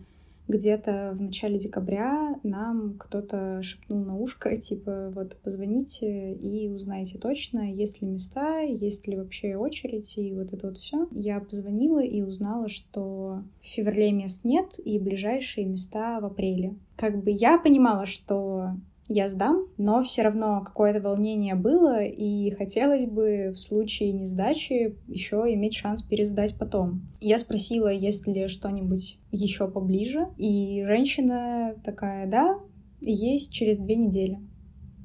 [0.47, 7.71] где-то в начале декабря нам кто-то шепнул на ушко, типа, вот позвоните и узнайте точно,
[7.73, 11.07] есть ли места, есть ли вообще очередь и вот это вот все.
[11.11, 16.75] Я позвонила и узнала, что в феврале мест нет и ближайшие места в апреле.
[16.95, 18.71] Как бы я понимала, что
[19.07, 25.37] я сдам, но все равно какое-то волнение было, и хотелось бы в случае несдачи еще
[25.53, 27.01] иметь шанс пересдать потом.
[27.21, 32.59] Я спросила, есть ли что-нибудь еще поближе, и женщина такая, да,
[33.01, 34.39] есть через две недели.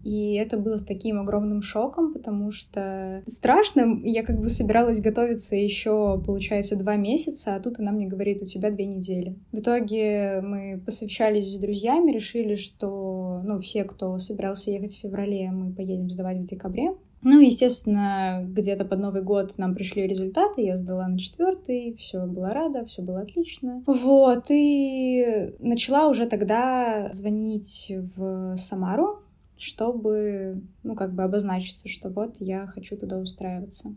[0.05, 4.01] И это было таким огромным шоком, потому что страшно.
[4.03, 8.47] Я как бы собиралась готовиться еще, получается, два месяца, а тут она мне говорит, у
[8.47, 9.37] тебя две недели.
[9.53, 15.51] В итоге мы посовещались с друзьями, решили, что, ну, все, кто собирался ехать в феврале,
[15.51, 16.95] мы поедем сдавать в декабре.
[17.23, 22.55] Ну, естественно, где-то под Новый год нам пришли результаты, я сдала на четвертый, все была
[22.55, 23.83] рада, все было отлично.
[23.87, 29.19] Вот, и начала уже тогда звонить в Самару,
[29.61, 33.95] чтобы, ну, как бы обозначиться, что вот я хочу туда устраиваться.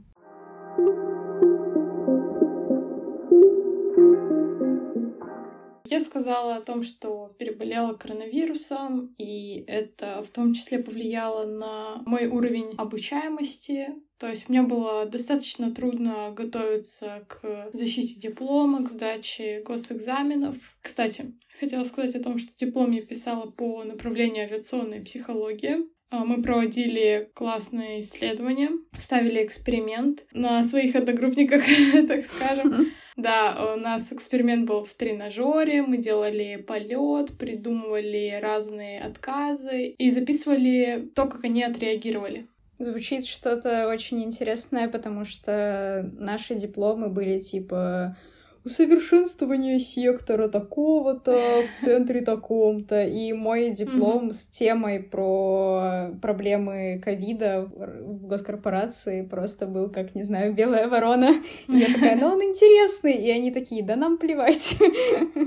[5.85, 12.25] Я сказала о том, что переболела коронавирусом, и это в том числе повлияло на мой
[12.25, 13.89] уровень обучаемости.
[14.17, 20.55] То есть мне было достаточно трудно готовиться к защите диплома, к сдаче госэкзаменов.
[20.81, 25.77] Кстати, хотела сказать о том, что диплом я писала по направлению авиационной психологии.
[26.09, 31.63] А, мы проводили классные исследования, ставили эксперимент на своих одногруппниках,
[32.07, 32.91] так скажем.
[33.15, 41.09] Да, у нас эксперимент был в тренажере, мы делали полет, придумывали разные отказы и записывали
[41.15, 42.47] то, как они отреагировали.
[42.79, 48.17] Звучит что-то очень интересное, потому что наши дипломы были типа
[48.65, 53.05] усовершенствование сектора такого-то в центре таком-то.
[53.05, 54.33] И мой диплом mm-hmm.
[54.33, 61.35] с темой про проблемы ковида в госкорпорации просто был как, не знаю, белая ворона.
[61.67, 63.13] И я такая, ну он интересный.
[63.13, 64.77] И они такие, да нам плевать.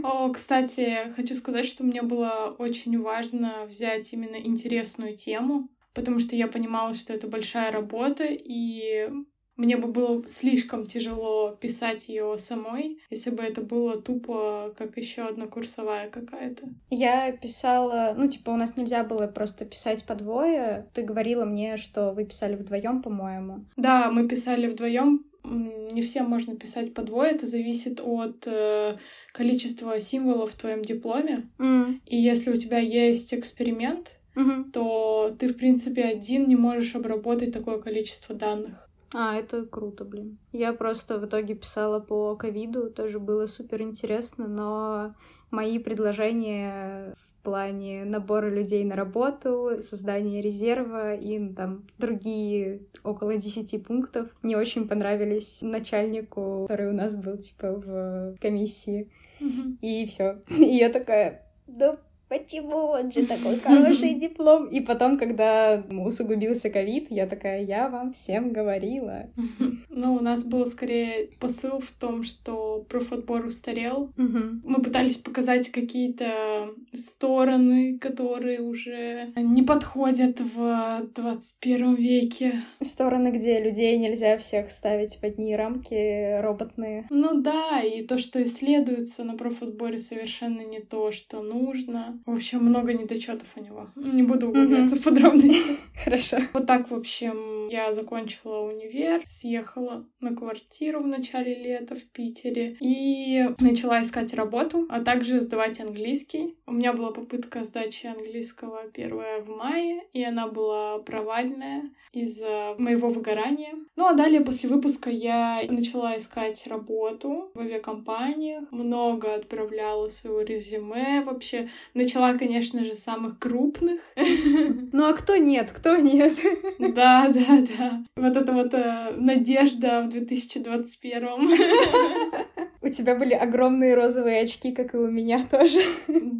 [0.02, 6.36] О, кстати, хочу сказать, что мне было очень важно взять именно интересную тему, потому что
[6.36, 9.08] я понимала, что это большая работа, и
[9.56, 15.22] мне бы было слишком тяжело писать ее самой, если бы это было тупо, как еще
[15.22, 16.68] одна курсовая какая-то.
[16.90, 20.86] Я писала, ну, типа, у нас нельзя было просто писать по двое.
[20.94, 23.64] Ты говорила мне, что вы писали вдвоем, по-моему.
[23.76, 25.24] Да, мы писали вдвоем.
[25.44, 28.96] Не всем можно писать по двое, это зависит от э,
[29.32, 31.48] количества символов в твоем дипломе.
[31.58, 32.00] Mm.
[32.04, 34.72] И если у тебя есть эксперимент, mm-hmm.
[34.72, 38.85] то ты, в принципе, один не можешь обработать такое количество данных.
[39.18, 40.36] А, это круто, блин.
[40.52, 45.14] Я просто в итоге писала по ковиду, тоже было супер интересно, но
[45.50, 53.36] мои предложения в плане набора людей на работу, создания резерва и ну, там другие около
[53.36, 59.08] 10 пунктов не очень понравились начальнику, который у нас был типа в комиссии.
[59.40, 59.78] Mm-hmm.
[59.80, 60.42] И все.
[60.58, 61.98] И я такая, да
[62.28, 64.68] почему он же такой хороший диплом?
[64.68, 69.26] И потом, когда усугубился ковид, я такая, я вам всем говорила.
[69.98, 74.12] Ну, у нас был скорее посыл в том, что профотбор устарел.
[74.16, 82.60] Мы пытались показать какие-то стороны, которые уже не подходят в 21 веке.
[82.82, 87.06] Стороны, где людей нельзя всех ставить в одни рамки роботные.
[87.08, 92.15] Ну да, и то, что исследуется на профотборе, совершенно не то, что нужно.
[92.24, 93.88] В общем, много недочетов у него.
[93.96, 95.76] Не буду углубляться в подробности.
[96.04, 96.38] Хорошо.
[96.52, 102.76] Вот так, в общем, я закончила универ, съехала на квартиру в начале лета в Питере
[102.80, 106.56] и начала искать работу, а также сдавать английский.
[106.66, 113.10] У меня была попытка сдачи английского первая в мае, и она была провальная из-за моего
[113.10, 113.74] выгорания.
[113.94, 121.22] Ну а далее после выпуска я начала искать работу в авиакомпаниях, много отправляла своего резюме,
[121.24, 124.00] вообще начала, конечно же, самых крупных.
[124.92, 126.34] Ну а кто нет, кто нет?
[126.78, 128.02] Да, да, да.
[128.16, 131.22] Вот это вот э, надежда в 2021.
[132.86, 135.80] У тебя были огромные розовые очки, как и у меня тоже.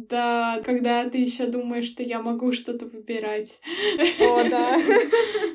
[0.09, 3.61] Да, когда ты еще думаешь, что я могу что-то выбирать.
[4.21, 4.79] О, да.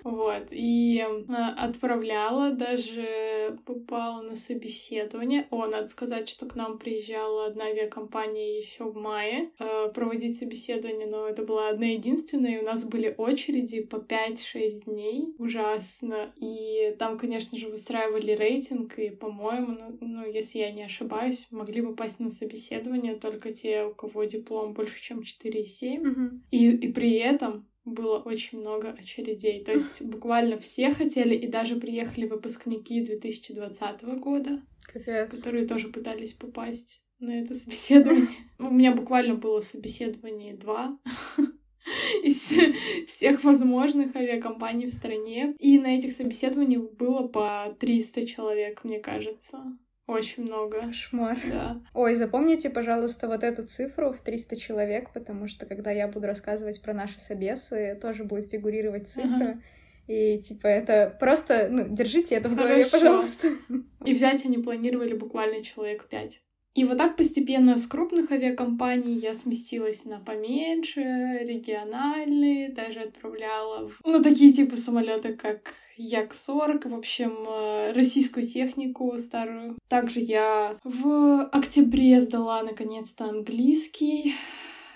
[0.04, 5.46] Вот, и э, отправляла, даже попала на собеседование.
[5.50, 11.06] О, надо сказать, что к нам приезжала одна авиакомпания еще в мае э, проводить собеседование,
[11.06, 15.34] но это была одна единственная, и у нас были очереди по 5-6 дней.
[15.38, 16.32] Ужасно.
[16.36, 21.46] И там, конечно же, выстраивали рейтинг, и, по-моему, ну, ну, если я не не ошибаюсь,
[21.52, 26.00] могли попасть на собеседование только те, у кого диплом больше, чем 4,7.
[26.00, 26.44] Мгм.
[26.50, 29.62] И, и при этом было очень много очередей.
[29.62, 34.60] То есть буквально все хотели, и даже приехали выпускники 2020 года,
[34.92, 35.30] Капец.
[35.30, 38.26] которые тоже пытались попасть на это собеседование.
[38.58, 40.98] У меня буквально было собеседование два
[42.24, 42.52] из
[43.06, 45.54] всех возможных авиакомпаний в стране.
[45.60, 49.78] И на этих собеседованиях было по 300 человек, мне кажется.
[50.12, 50.80] Очень много.
[50.80, 51.38] Кошмар.
[51.44, 51.80] Да.
[51.94, 56.80] Ой, запомните, пожалуйста, вот эту цифру в 300 человек, потому что когда я буду рассказывать
[56.82, 59.58] про наши собесы, тоже будет фигурировать цифра.
[60.06, 62.98] И типа это просто, ну, держите это в голове, Хорошо.
[62.98, 63.48] пожалуйста.
[64.04, 66.42] И взять они планировали буквально человек пять.
[66.74, 71.02] И вот так постепенно с крупных авиакомпаний я сместилась на поменьше,
[71.42, 79.16] региональные, даже отправляла в, ну, такие типа самолеты, как Як-40, в общем, э, российскую технику
[79.18, 79.76] старую.
[79.88, 84.34] Также я в октябре сдала наконец-то английский.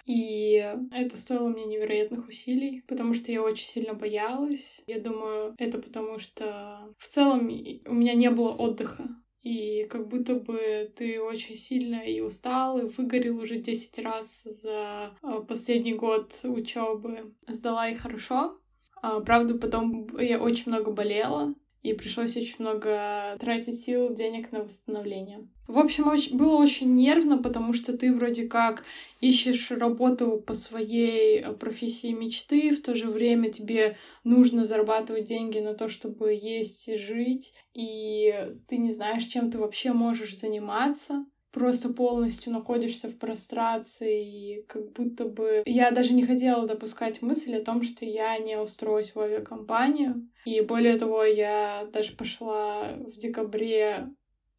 [0.07, 4.83] И это стоило мне невероятных усилий, потому что я очень сильно боялась.
[4.87, 9.09] Я думаю, это потому что в целом у меня не было отдыха.
[9.43, 15.17] И как будто бы ты очень сильно и устал, и выгорел уже 10 раз за
[15.23, 17.33] э, последний год учебы.
[17.47, 18.59] Сдала и хорошо.
[19.03, 24.65] А, Правда, потом я очень много болела, и пришлось очень много тратить сил, денег на
[24.65, 25.47] восстановление.
[25.69, 28.85] В общем, оч- было очень нервно, потому что ты вроде как
[29.21, 35.59] ищешь работу по своей э, профессии мечты, в то же время тебе нужно зарабатывать деньги
[35.59, 38.33] на то, чтобы есть и жить, и
[38.69, 41.25] ты не знаешь, чем ты вообще можешь заниматься.
[41.57, 45.63] Просто полностью находишься в прострации, и как будто бы...
[45.65, 50.29] Я даже не хотела допускать мысль о том, что я не устроюсь в авиакомпанию.
[50.45, 54.11] И более того, я даже пошла в декабре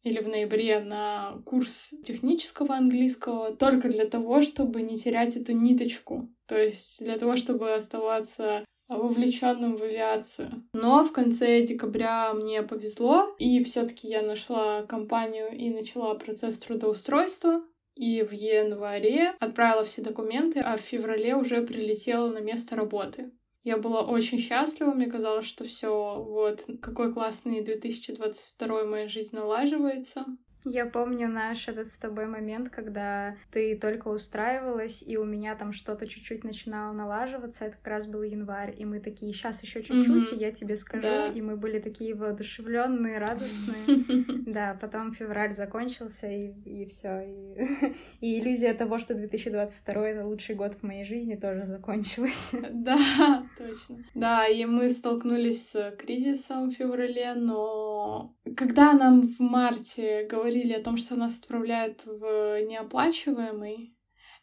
[0.02, 6.28] или в ноябре на курс технического английского только для того, чтобы не терять эту ниточку.
[6.46, 8.64] То есть для того, чтобы оставаться
[8.96, 10.64] вовлеченным в авиацию.
[10.72, 17.62] Но в конце декабря мне повезло, и все-таки я нашла компанию и начала процесс трудоустройства.
[17.94, 23.32] И в январе отправила все документы, а в феврале уже прилетела на место работы.
[23.64, 30.24] Я была очень счастлива, мне казалось, что все, вот, какой классный 2022 моя жизнь налаживается.
[30.64, 35.72] Я помню наш этот с тобой момент, когда ты только устраивалась, и у меня там
[35.72, 37.64] что-то чуть-чуть начинало налаживаться.
[37.64, 40.36] Это как раз был январь, и мы такие, сейчас еще чуть-чуть, Мгм.
[40.36, 41.02] и я тебе скажу.
[41.02, 41.26] Да.
[41.28, 43.86] И мы были такие воодушевленные, радостные.
[44.48, 47.20] Да, потом февраль закончился, и, и все.
[47.20, 52.54] И, и иллюзия того, что 2022 это лучший год в моей жизни, тоже закончилась.
[52.72, 54.04] Да, точно.
[54.14, 60.82] Да, и мы столкнулись с кризисом в феврале, но когда нам в марте говорили о
[60.82, 63.94] том, что нас отправляют в неоплачиваемый,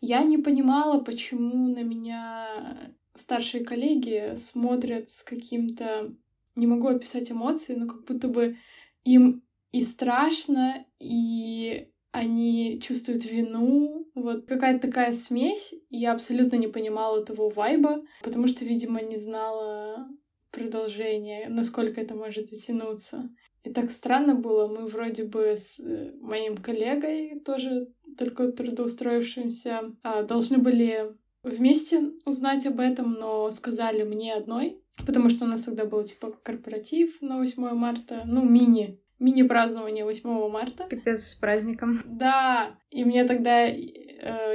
[0.01, 6.13] я не понимала, почему на меня старшие коллеги смотрят с каким-то...
[6.55, 8.57] Не могу описать эмоции, но как будто бы
[9.03, 9.43] им
[9.73, 14.07] и страшно, и они чувствуют вину.
[14.15, 15.73] Вот какая-то такая смесь.
[15.89, 20.07] Я абсолютно не понимала этого вайба, потому что, видимо, не знала
[20.51, 23.29] продолжения, насколько это может затянуться.
[23.65, 27.87] И так странно было, мы вроде бы с э, моим коллегой, тоже
[28.17, 35.45] только трудоустроившимся, а, должны были вместе узнать об этом, но сказали мне одной, потому что
[35.45, 40.85] у нас тогда был типа корпоратив на 8 марта, ну, мини, мини-празднование 8 марта.
[40.87, 42.01] Капец с праздником.
[42.05, 43.75] Да, и мне тогда, э,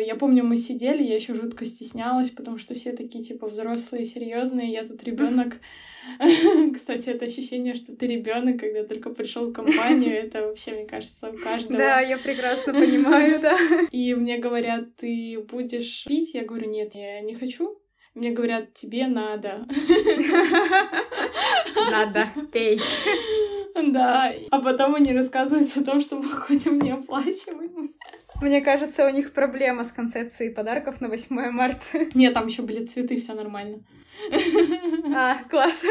[0.07, 4.71] я помню, мы сидели, я еще жутко стеснялась, потому что все такие типа взрослые, серьезные,
[4.71, 5.55] я тут ребенок.
[6.74, 11.30] Кстати, это ощущение, что ты ребенок, когда только пришел в компанию, это вообще, мне кажется,
[11.30, 11.78] у каждого.
[11.78, 13.57] Да, я прекрасно понимаю, да.
[13.90, 16.34] И мне говорят, ты будешь пить?
[16.34, 17.80] Я говорю, нет, я не хочу.
[18.14, 19.66] Мне говорят, тебе надо.
[21.90, 22.80] Надо, пей.
[23.93, 27.95] Да, а потом они рассказывают о том, что мы ходим неоплачиваемый.
[28.41, 31.85] Мне кажется, у них проблема с концепцией подарков на 8 марта.
[32.14, 33.85] Нет, там еще были цветы, все нормально.
[35.14, 35.85] А, класс.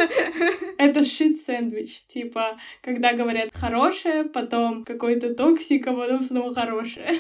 [0.78, 7.12] Это shit sandwich, типа, когда говорят хорошее, потом какой-то toxic, а потом снова хорошее.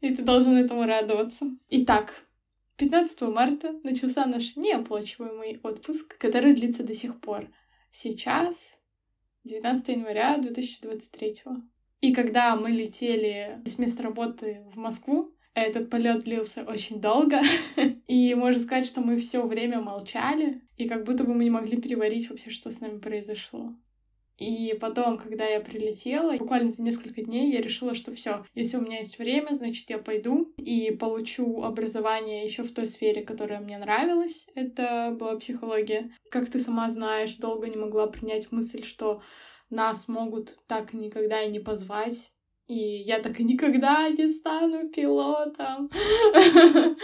[0.00, 1.46] И ты должен этому радоваться.
[1.68, 2.22] Итак,
[2.76, 7.46] 15 марта начался наш неоплачиваемый отпуск, который длится до сих пор.
[7.90, 8.80] Сейчас
[9.44, 11.34] 19 января 2023.
[12.00, 17.40] И когда мы летели с места работы в Москву, этот полет длился очень долго,
[18.08, 21.80] и можно сказать, что мы все время молчали, и как будто бы мы не могли
[21.80, 23.74] переварить вообще, что с нами произошло.
[24.38, 28.80] И потом, когда я прилетела, буквально за несколько дней я решила, что все, если у
[28.80, 33.78] меня есть время, значит, я пойду и получу образование еще в той сфере, которая мне
[33.78, 34.48] нравилась.
[34.54, 36.10] Это была психология.
[36.30, 39.22] Как ты сама знаешь, долго не могла принять мысль, что
[39.70, 42.32] нас могут так никогда и не позвать.
[42.66, 45.90] И я так и никогда не стану пилотом.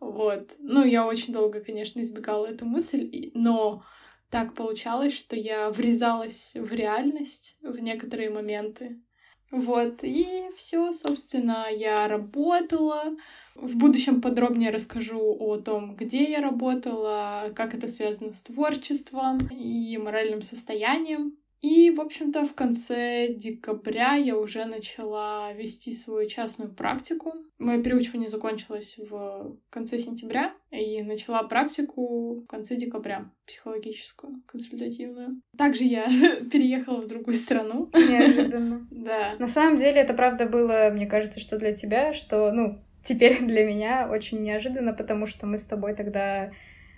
[0.00, 0.50] Вот.
[0.58, 3.82] Ну, я очень долго, конечно, избегала эту мысль, но
[4.34, 9.00] так получалось, что я врезалась в реальность в некоторые моменты.
[9.52, 13.14] Вот, и все, собственно, я работала.
[13.54, 19.96] В будущем подробнее расскажу о том, где я работала, как это связано с творчеством и
[19.98, 21.38] моральным состоянием.
[21.64, 27.32] И, в общем-то, в конце декабря я уже начала вести свою частную практику.
[27.58, 35.40] Мое переучивание закончилось в конце сентября, и начала практику в конце декабря, психологическую, консультативную.
[35.56, 36.06] Также я
[36.52, 37.88] переехала в другую страну.
[37.94, 38.86] Неожиданно.
[38.90, 39.36] Да.
[39.38, 43.64] На самом деле, это правда было, мне кажется, что для тебя, что, ну, теперь для
[43.64, 46.50] меня очень неожиданно, потому что мы с тобой тогда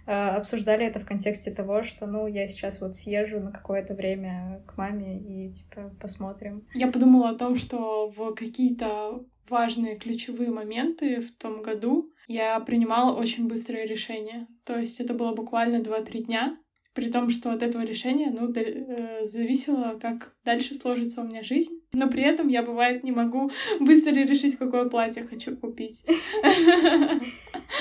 [0.07, 4.77] обсуждали это в контексте того, что, ну, я сейчас вот съезжу на какое-то время к
[4.77, 6.67] маме и, типа, посмотрим.
[6.75, 13.17] Я подумала о том, что в какие-то важные ключевые моменты в том году я принимала
[13.19, 14.47] очень быстрые решения.
[14.65, 16.59] То есть это было буквально 2-3 дня,
[16.95, 21.83] при том, что от этого решения, ну, э, зависело, как дальше сложится у меня жизнь.
[21.93, 26.05] Но при этом я, бывает, не могу быстро решить, какое платье хочу купить.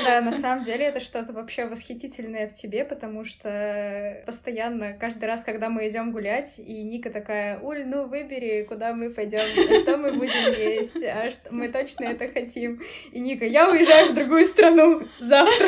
[0.04, 5.44] Да, на самом деле это что-то вообще восхитительное в тебе, потому что постоянно, каждый раз,
[5.44, 9.42] когда мы идем гулять, и Ника такая, Уль, ну выбери, куда мы пойдем,
[9.82, 12.82] что мы будем есть, а что мы точно это хотим.
[13.12, 15.68] И Ника, я уезжаю в другую страну завтра.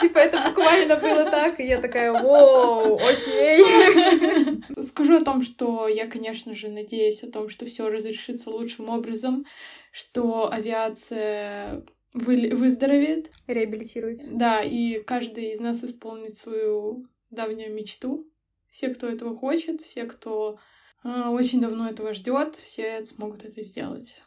[0.00, 4.62] Типа это буквально было так, и я такая, воу, окей.
[4.82, 9.46] Скажу о том, что я, конечно же, надеюсь о том, что все разрешится лучшим образом,
[9.92, 11.84] что авиация
[12.14, 13.30] вы, выздоровеет.
[13.46, 14.34] Реабилитируется.
[14.34, 18.30] Да, и каждый из нас исполнит свою давнюю мечту.
[18.70, 20.58] Все, кто этого хочет, все, кто
[21.04, 24.20] э, очень давно этого ждет, все смогут это сделать.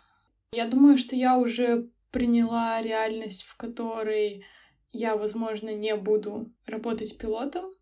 [0.52, 4.46] Я думаю, что я уже приняла реальность, в которой
[4.92, 7.76] я, возможно, не буду работать пилотом,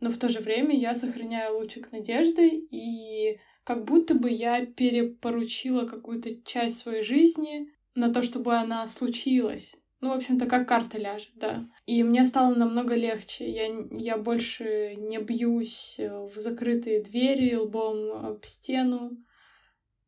[0.00, 5.86] но в то же время я сохраняю лучик надежды, и как будто бы я перепоручила
[5.86, 9.76] какую-то часть своей жизни на то, чтобы она случилась.
[10.00, 11.64] Ну, в общем-то, как карта ляжет, да.
[11.86, 13.48] И мне стало намного легче.
[13.48, 19.12] Я, я больше не бьюсь в закрытые двери лбом об стену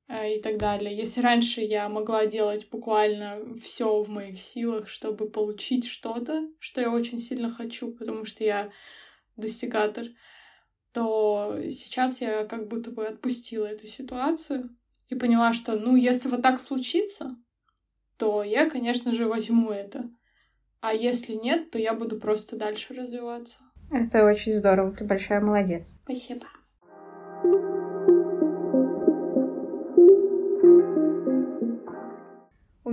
[0.09, 0.97] э, и так далее.
[0.97, 6.91] Если раньше я могла делать буквально все в моих силах, чтобы получить что-то, что я
[6.91, 8.73] очень сильно хочу, потому что я
[9.37, 10.07] достигатор,
[10.95, 14.71] то сейчас я как будто бы отпустила эту ситуацию
[15.09, 17.37] и поняла, что, ну, если вот так случится,
[18.17, 20.09] то я, конечно же, возьму это.
[20.81, 23.65] А если нет, то я буду просто дальше развиваться.
[23.91, 25.89] Это очень здорово, ты большая молодец.
[26.05, 26.47] Спасибо.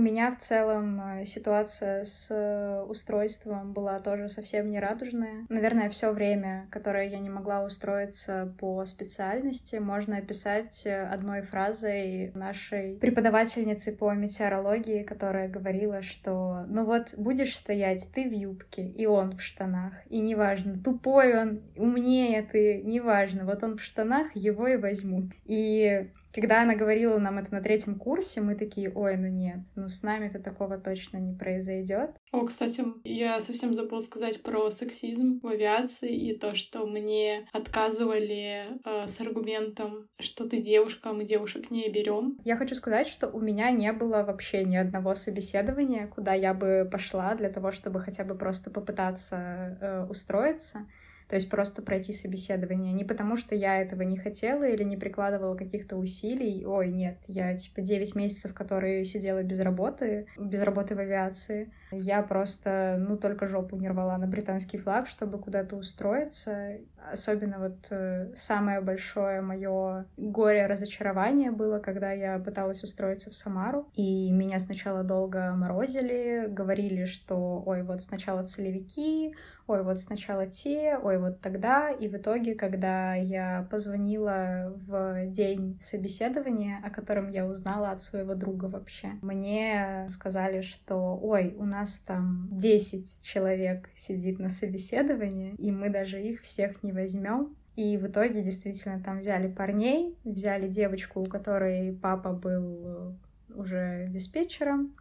[0.02, 5.46] Меня в целом э, ситуация с э, устройством была тоже совсем не радужная.
[5.48, 12.32] Наверное, все время, которое я не могла устроиться по специальности, можно описать э, одной фразой
[12.34, 19.06] нашей преподавательницы по метеорологии, которая говорила, что ну вот будешь стоять ты в юбке, и
[19.06, 24.66] он в штанах, и неважно, тупой он, умнее ты, неважно, вот он в штанах, его
[24.66, 25.32] и возьмут.
[25.44, 29.88] И когда она говорила нам это на третьем курсе, мы такие, ой, ну нет, ну
[29.88, 32.16] с нами-то такого точно не произойдет.
[32.32, 38.66] О, кстати, я совсем забыла сказать про сексизм в авиации и то, что мне отказывали
[38.84, 42.38] э, с аргументом, что ты девушка, а мы девушек не берем.
[42.44, 46.88] Я хочу сказать, что у меня не было вообще ни одного собеседования, куда я бы
[46.90, 50.86] пошла для того, чтобы хотя бы просто попытаться э, устроиться.
[51.32, 52.92] То есть просто пройти собеседование.
[52.92, 56.66] Не потому, что я этого не хотела или не прикладывала каких-то усилий.
[56.66, 61.72] Ой, нет, я типа 9 месяцев, которые сидела без работы, без работы в авиации.
[61.92, 66.78] Я просто, ну, только жопу не рвала на британский флаг, чтобы куда-то устроиться.
[67.12, 73.88] Особенно вот э, самое большое мое горе разочарование было, когда я пыталась устроиться в Самару.
[73.94, 79.34] И меня сначала долго морозили, говорили, что ой, вот сначала целевики,
[79.66, 81.90] ой, вот сначала те, ой, вот тогда.
[81.90, 88.34] И в итоге, когда я позвонила в день собеседования, о котором я узнала от своего
[88.34, 95.70] друга вообще, мне сказали, что ой, у нас там 10 человек сидит на собеседовании, и
[95.70, 97.56] мы даже их всех не возьмем.
[97.76, 103.12] И в итоге действительно там взяли парней, взяли девочку, у которой папа был э,
[103.54, 104.92] уже диспетчером,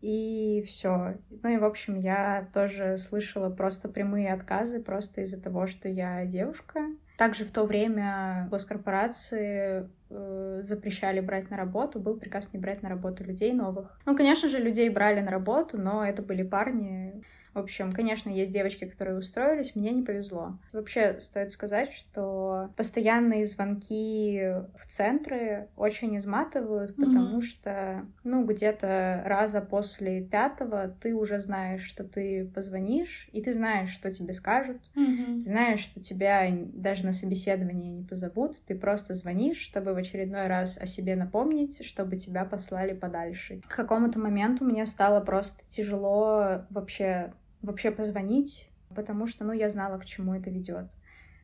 [0.00, 1.18] и все.
[1.42, 6.24] Ну и, в общем, я тоже слышала просто прямые отказы просто из-за того, что я
[6.24, 6.86] девушка.
[7.18, 12.88] Также в то время госкорпорации э, запрещали брать на работу, был приказ не брать на
[12.88, 13.98] работу людей новых.
[14.06, 17.22] Ну, конечно же, людей брали на работу, но это были парни,
[17.54, 20.58] в общем, конечно, есть девочки, которые устроились, мне не повезло.
[20.72, 24.40] Вообще, стоит сказать, что постоянные звонки
[24.78, 27.04] в центры очень изматывают, mm-hmm.
[27.04, 33.52] потому что, ну, где-то раза после пятого ты уже знаешь, что ты позвонишь, и ты
[33.52, 35.34] знаешь, что тебе скажут, mm-hmm.
[35.34, 40.46] ты знаешь, что тебя даже на собеседование не позовут, ты просто звонишь, чтобы в очередной
[40.46, 43.60] раз о себе напомнить, чтобы тебя послали подальше.
[43.66, 47.32] К какому-то моменту мне стало просто тяжело вообще
[47.62, 50.90] вообще позвонить, потому что, ну, я знала, к чему это ведет.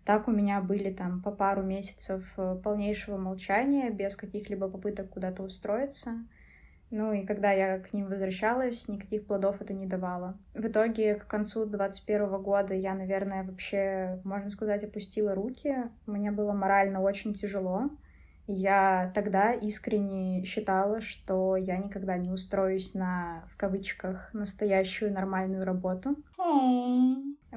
[0.05, 5.43] Так у меня были там по пару месяцев э, полнейшего молчания, без каких-либо попыток куда-то
[5.43, 6.25] устроиться.
[6.91, 10.39] Ну и когда я к ним возвращалась, никаких плодов это не давало.
[10.55, 15.75] В итоге к концу 21 года я, наверное, вообще, можно сказать, опустила руки.
[16.07, 17.91] Мне было морально очень тяжело.
[18.47, 26.17] Я тогда искренне считала, что я никогда не устроюсь на, в кавычках, настоящую нормальную работу.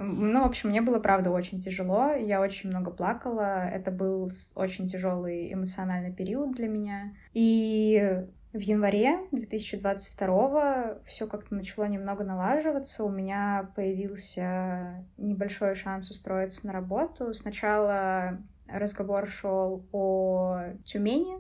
[0.02, 2.12] Ну, в общем, мне было, правда, очень тяжело.
[2.12, 3.68] Я очень много плакала.
[3.68, 7.14] Это был очень тяжелый эмоциональный период для меня.
[7.34, 8.24] И
[8.54, 13.04] в январе 2022 все как-то начало немного налаживаться.
[13.04, 17.34] У меня появился небольшой шанс устроиться на работу.
[17.34, 18.40] Сначала
[18.74, 21.38] разговор шел о Тюмени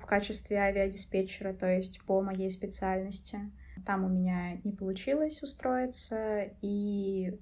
[0.00, 3.38] в качестве авиадиспетчера, то есть по моей специальности.
[3.86, 7.38] Там у меня не получилось устроиться, и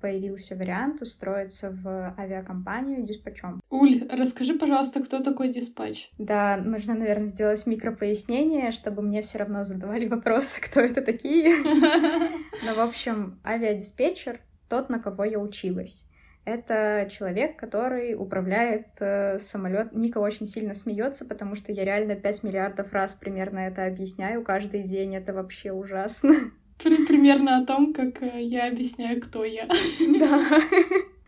[0.00, 3.60] появился вариант устроиться в авиакомпанию диспатчом.
[3.70, 6.10] Уль, расскажи, пожалуйста, кто такой диспатч?
[6.18, 11.56] Да, нужно, наверное, сделать микропояснение, чтобы мне все равно задавали вопросы, кто это такие.
[12.64, 16.07] Но, в общем, авиадиспетчер— тот, на кого я училась.
[16.48, 19.92] Это человек, который управляет э, самолет.
[19.92, 24.82] Ника очень сильно смеется, потому что я реально 5 миллиардов раз примерно это объясняю каждый
[24.82, 25.14] день.
[25.14, 26.34] Это вообще ужасно.
[26.82, 29.68] Примерно о том, как э, я объясняю, кто я.
[30.18, 30.62] Да.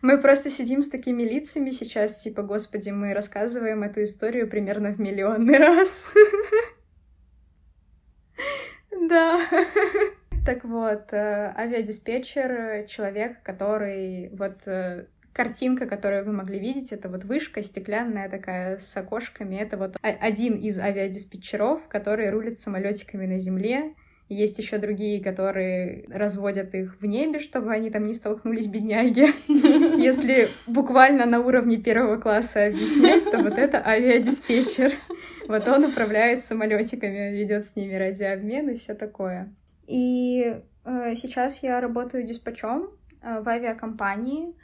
[0.01, 4.99] Мы просто сидим с такими лицами сейчас, типа, господи, мы рассказываем эту историю примерно в
[4.99, 6.15] миллионный раз.
[9.07, 9.41] Да.
[10.43, 17.25] Так вот, э, авиадиспетчер— человек, который вот э, картинка, которую вы могли видеть, это вот
[17.25, 19.55] вышка стеклянная такая с окошками.
[19.55, 23.93] Это вот один из авиадиспетчеров, который рулит самолетиками на земле.
[24.29, 29.27] Есть еще другие, которые разводят их в небе, чтобы они там не столкнулись, бедняги.
[30.01, 34.93] Если буквально на уровне первого класса объяснять, то вот это авиадиспетчер.
[35.47, 39.53] Вот он управляет самолетиками, ведет с ними радиообмен и все такое.
[39.91, 44.55] И э, сейчас я работаю диспачом э, в авиакомпании.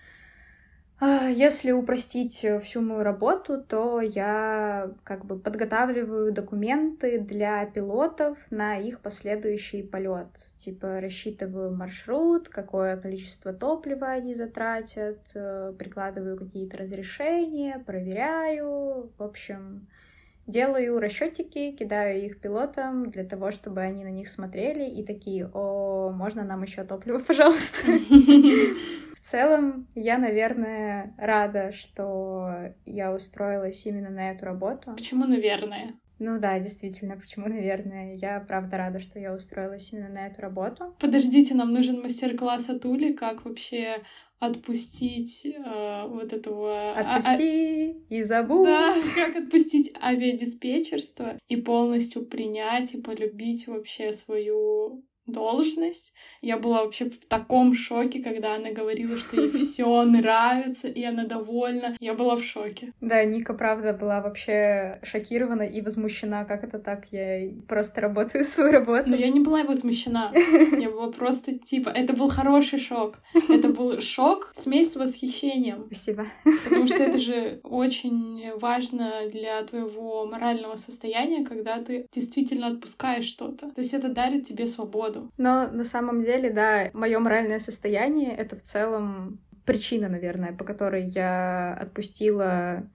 [1.02, 8.78] Э, если упростить всю мою работу, то я как бы подготавливаю документы для пилотов на
[8.78, 10.30] их последующий полет.
[10.56, 19.12] Типа рассчитываю маршрут, какое количество топлива они затратят, э, прикладываю какие-то разрешения, проверяю.
[19.18, 19.90] В общем,
[20.48, 26.12] делаю расчетики, кидаю их пилотам для того, чтобы они на них смотрели и такие, о,
[26.12, 27.86] можно нам еще топливо, пожалуйста.
[29.16, 34.94] В целом, я, наверное, рада, что я устроилась именно на эту работу.
[34.94, 35.96] Почему, наверное?
[36.20, 38.14] Ну да, действительно, почему, наверное.
[38.16, 40.96] Я правда рада, что я устроилась именно на эту работу.
[41.00, 43.98] Подождите, нам нужен мастер-класс от Ули, как вообще
[44.40, 46.94] отпустить э, вот этого...
[46.94, 48.66] А, Отпусти а, и забудь!
[48.66, 56.16] Да, как отпустить авиадиспетчерство и полностью принять и полюбить вообще свою должность.
[56.42, 61.26] Я была вообще в таком шоке, когда она говорила, что ей все нравится, и она
[61.26, 61.96] довольна.
[62.00, 62.94] Я была в шоке.
[63.02, 68.72] Да, Ника, правда, была вообще шокирована и возмущена, как это так, я просто работаю свою
[68.72, 69.10] работу.
[69.10, 70.32] Но я не была возмущена.
[70.78, 73.20] Я была просто типа, это был хороший шок.
[73.50, 75.86] Это был шок, смесь с восхищением.
[75.88, 76.26] Спасибо.
[76.64, 83.72] Потому что это же очень важно для твоего морального состояния, когда ты действительно отпускаешь что-то.
[83.72, 85.17] То есть это дарит тебе свободу.
[85.38, 91.06] Но на самом деле, да, мое моральное состояние— это в целом причина, наверное, по которой
[91.06, 92.88] я отпустила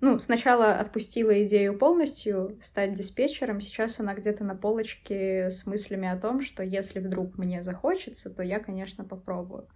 [0.00, 6.16] ну, сначала отпустила идею полностью стать диспетчером, сейчас она где-то на полочке с мыслями о
[6.16, 9.68] том, что если вдруг мне захочется, то я, конечно, попробую.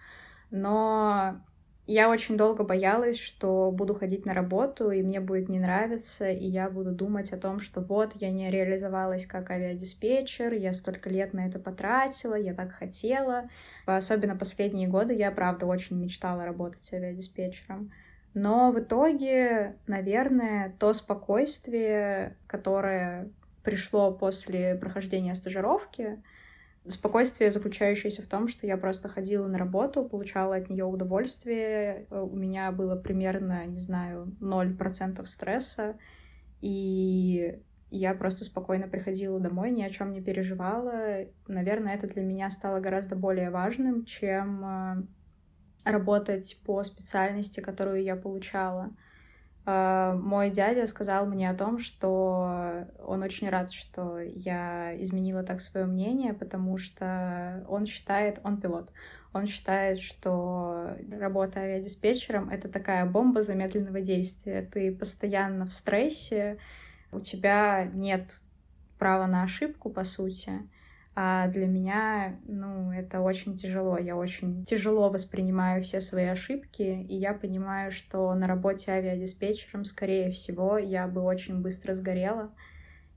[0.50, 1.42] Но
[1.86, 6.46] Я очень долго боялась, что буду ходить на работу, и мне будет не нравиться, и
[6.46, 11.34] я буду думать о том, что вот, я не реализовалась как авиадиспетчер, я столько лет
[11.34, 13.50] на это потратила, я так хотела.
[13.84, 17.92] Особенно последние годы я, правда, очень мечтала работать авиадиспетчером.
[18.32, 23.28] Но в итоге, наверное, то спокойствие, которое
[23.62, 26.22] пришло после прохождения стажировки,
[26.88, 32.20] спокойствие, заключающееся в том, что я просто ходила на работу, получала от нее удовольствие, э,
[32.20, 35.96] у меня было примерно, не знаю, 0% стресса,
[36.60, 37.58] и
[37.90, 41.26] я просто спокойно приходила домой, ни о чем не переживала.
[41.46, 45.02] Наверное, это для меня стало гораздо более важным, чем э,
[45.84, 48.90] работать по специальности, которую я получала.
[49.66, 55.62] Uh, мой дядя сказал мне о том, что он очень рад, что я изменила так
[55.62, 58.92] свое мнение, потому что он считает, он пилот,
[59.32, 64.62] он считает, что работа авиадиспетчером— это такая бомба замедленного действия.
[64.62, 66.58] Ты постоянно в стрессе,
[67.10, 68.36] у тебя нет
[68.98, 70.52] права на ошибку, по сути.
[71.16, 73.98] А для меня, ну, это очень тяжело.
[73.98, 80.32] Я очень тяжело воспринимаю все свои ошибки, и я понимаю, что на работе авиадиспетчером, скорее
[80.32, 82.52] всего, я бы очень быстро сгорела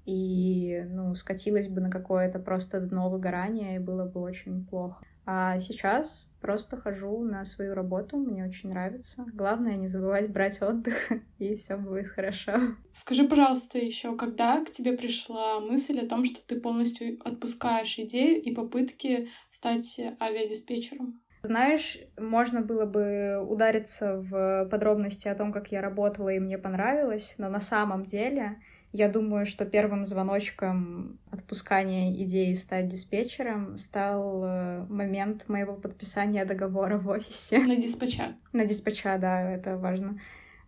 [0.05, 5.03] и, ну, скатилась бы на какое-то просто дно выгорания, и было бы очень плохо.
[5.30, 9.25] А сейчас просто хожу на свою работу, мне очень нравится.
[9.34, 12.53] Главное не забывать брать отдых, и все будет хорошо.
[12.93, 18.41] Скажи, пожалуйста, еще, когда к тебе пришла мысль о том, что ты полностью отпускаешь идею
[18.41, 21.21] и попытки стать авиадиспетчером?
[21.43, 27.36] Знаешь, можно было бы удариться в подробности о том, как я работала и мне понравилось,
[27.38, 28.61] но на самом деле
[28.97, 36.97] я думаю, что первым звоночком отпускания идеи стать диспетчером стал э, момент моего подписания договора
[36.97, 37.59] в офисе.
[37.59, 38.35] На диспетча.
[38.53, 40.13] На диспетча, да, это важно.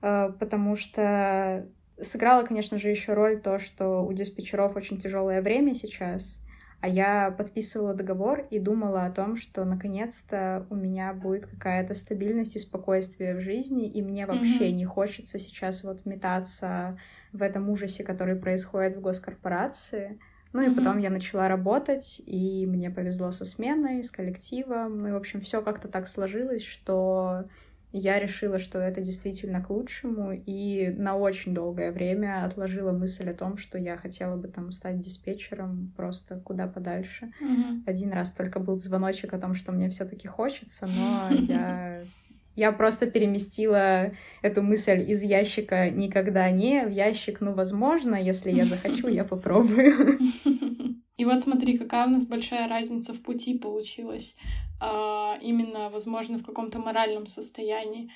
[0.03, 1.67] Э, потому что
[1.99, 6.39] сыграло, конечно же, еще роль то, что у диспетчеров очень тяжелое время сейчас.
[6.81, 12.55] А я подписывала договор и думала о том, что наконец-то у меня будет какая-то стабильность
[12.55, 14.73] и спокойствие в жизни, и мне вообще mm-hmm.
[14.73, 16.97] не хочется сейчас вот метаться
[17.33, 20.19] в этом ужасе, который происходит в госкорпорации.
[20.51, 20.75] Ну и mm-hmm.
[20.75, 25.01] потом я начала работать, и мне повезло со сменой, с коллективом.
[25.01, 27.45] Ну и, в общем, все как-то так сложилось, что
[27.91, 33.33] я решила, что это действительно к лучшему, и на очень долгое время отложила мысль о
[33.33, 37.31] том, что я хотела бы там стать диспетчером просто куда подальше.
[37.41, 37.83] Mm-hmm.
[37.87, 42.01] Один раз только был звоночек о том, что мне все-таки хочется, но я
[42.59, 48.65] я просто переместила эту мысль из ящика никогда не в ящик, ну, возможно, если я
[48.65, 50.19] захочу, я попробую.
[51.17, 54.37] И вот смотри, какая у нас большая разница в пути получилась.
[54.81, 58.09] А, именно, возможно, в каком-то моральном состоянии.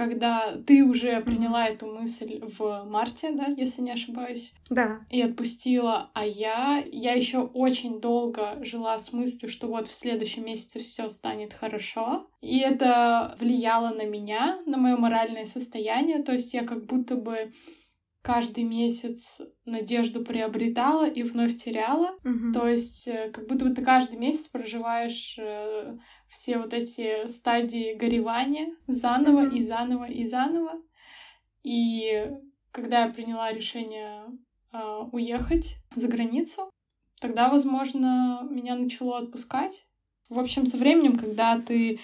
[0.00, 4.54] Когда ты уже приняла эту мысль в марте, да, если не ошибаюсь.
[4.70, 5.00] Да.
[5.10, 10.46] И отпустила, а я, я еще очень долго жила с мыслью, что вот в следующем
[10.46, 12.30] месяце все станет хорошо.
[12.40, 16.22] И это влияло на меня, на мое моральное состояние.
[16.22, 17.52] То есть я как будто бы
[18.22, 22.12] каждый месяц надежду приобретала и вновь теряла.
[22.24, 22.52] Угу.
[22.54, 25.98] То есть э, как будто бы ты каждый месяц проживаешь э,
[26.30, 29.56] все вот эти стадии горевания заново угу.
[29.56, 30.80] и заново и заново.
[31.62, 32.30] И
[32.70, 34.24] когда я приняла решение
[34.72, 34.78] э,
[35.12, 36.70] уехать за границу,
[37.20, 39.86] тогда, возможно, меня начало отпускать.
[40.28, 42.00] В общем, со временем, когда ты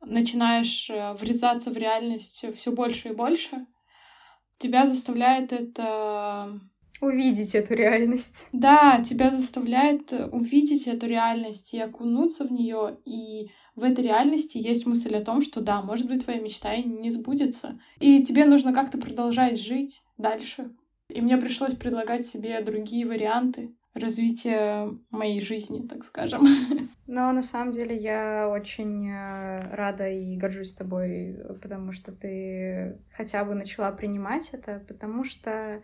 [0.00, 3.66] начинаешь э, врезаться в реальность все больше и больше,
[4.58, 6.60] тебя заставляет это...
[7.00, 8.48] Увидеть эту реальность.
[8.52, 12.98] Да, тебя заставляет увидеть эту реальность и окунуться в нее.
[13.04, 16.84] И в этой реальности есть мысль о том, что да, может быть, твоя мечта и
[16.84, 17.78] не сбудется.
[18.00, 20.70] И тебе нужно как-то продолжать жить дальше.
[21.08, 26.46] И мне пришлось предлагать себе другие варианты развития моей жизни, так скажем.
[27.06, 33.44] Но на самом деле я очень э, рада и горжусь тобой, потому что ты хотя
[33.44, 35.82] бы начала принимать это, потому что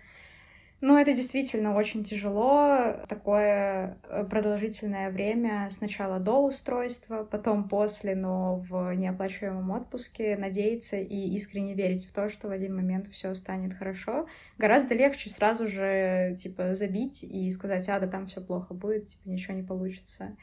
[0.82, 8.56] ну, это действительно очень тяжело, такое э, продолжительное время сначала до устройства, потом после, но
[8.68, 13.74] в неоплачиваемом отпуске, надеяться и искренне верить в то, что в один момент все станет
[13.74, 14.26] хорошо.
[14.58, 19.28] Гораздо легче сразу же, типа, забить и сказать, а, да там все плохо будет, типа,
[19.28, 20.36] ничего не получится.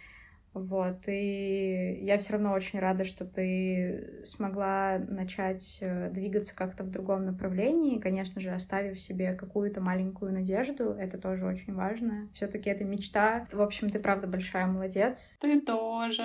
[0.53, 6.89] Вот, и я все равно очень рада, что ты смогла начать э, двигаться как-то в
[6.89, 12.29] другом направлении, конечно же, оставив себе какую-то маленькую надежду, это тоже очень важно.
[12.33, 13.47] Все-таки это мечта.
[13.51, 15.37] В общем, ты правда большая молодец.
[15.39, 16.23] Ты тоже.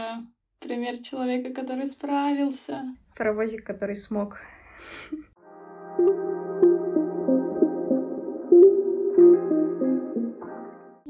[0.59, 2.83] Пример человека, который справился.
[3.17, 4.41] Паровозик, который смог.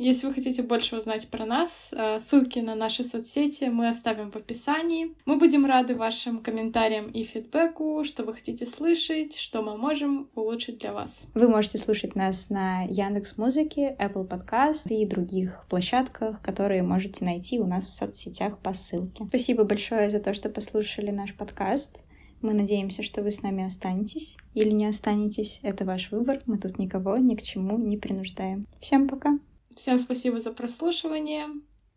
[0.05, 4.37] Если вы хотите больше узнать про нас, э, ссылки на наши соцсети мы оставим в
[4.37, 5.15] описании.
[5.25, 10.77] Мы будем рады вашим комментариям и фидбэку, что вы хотите слышать, что мы можем улучшить
[10.77, 11.29] для вас.
[11.33, 17.59] Вы можете слушать нас на Яндекс Музыке, Apple Podcast и других площадках, которые можете найти
[17.59, 19.25] у нас в соцсетях по ссылке.
[19.27, 22.05] Спасибо большое за то, что послушали наш подкаст.
[22.43, 25.61] Мы надеемся, что вы с нами останетесь или не останетесь.
[25.63, 26.41] Это ваш выбор.
[26.45, 28.67] Мы тут никого ни к чему не принуждаем.
[28.81, 29.39] Всем пока!
[29.77, 31.49] Всем спасибо за прослушивание.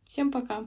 [0.06, 0.66] Всем пока.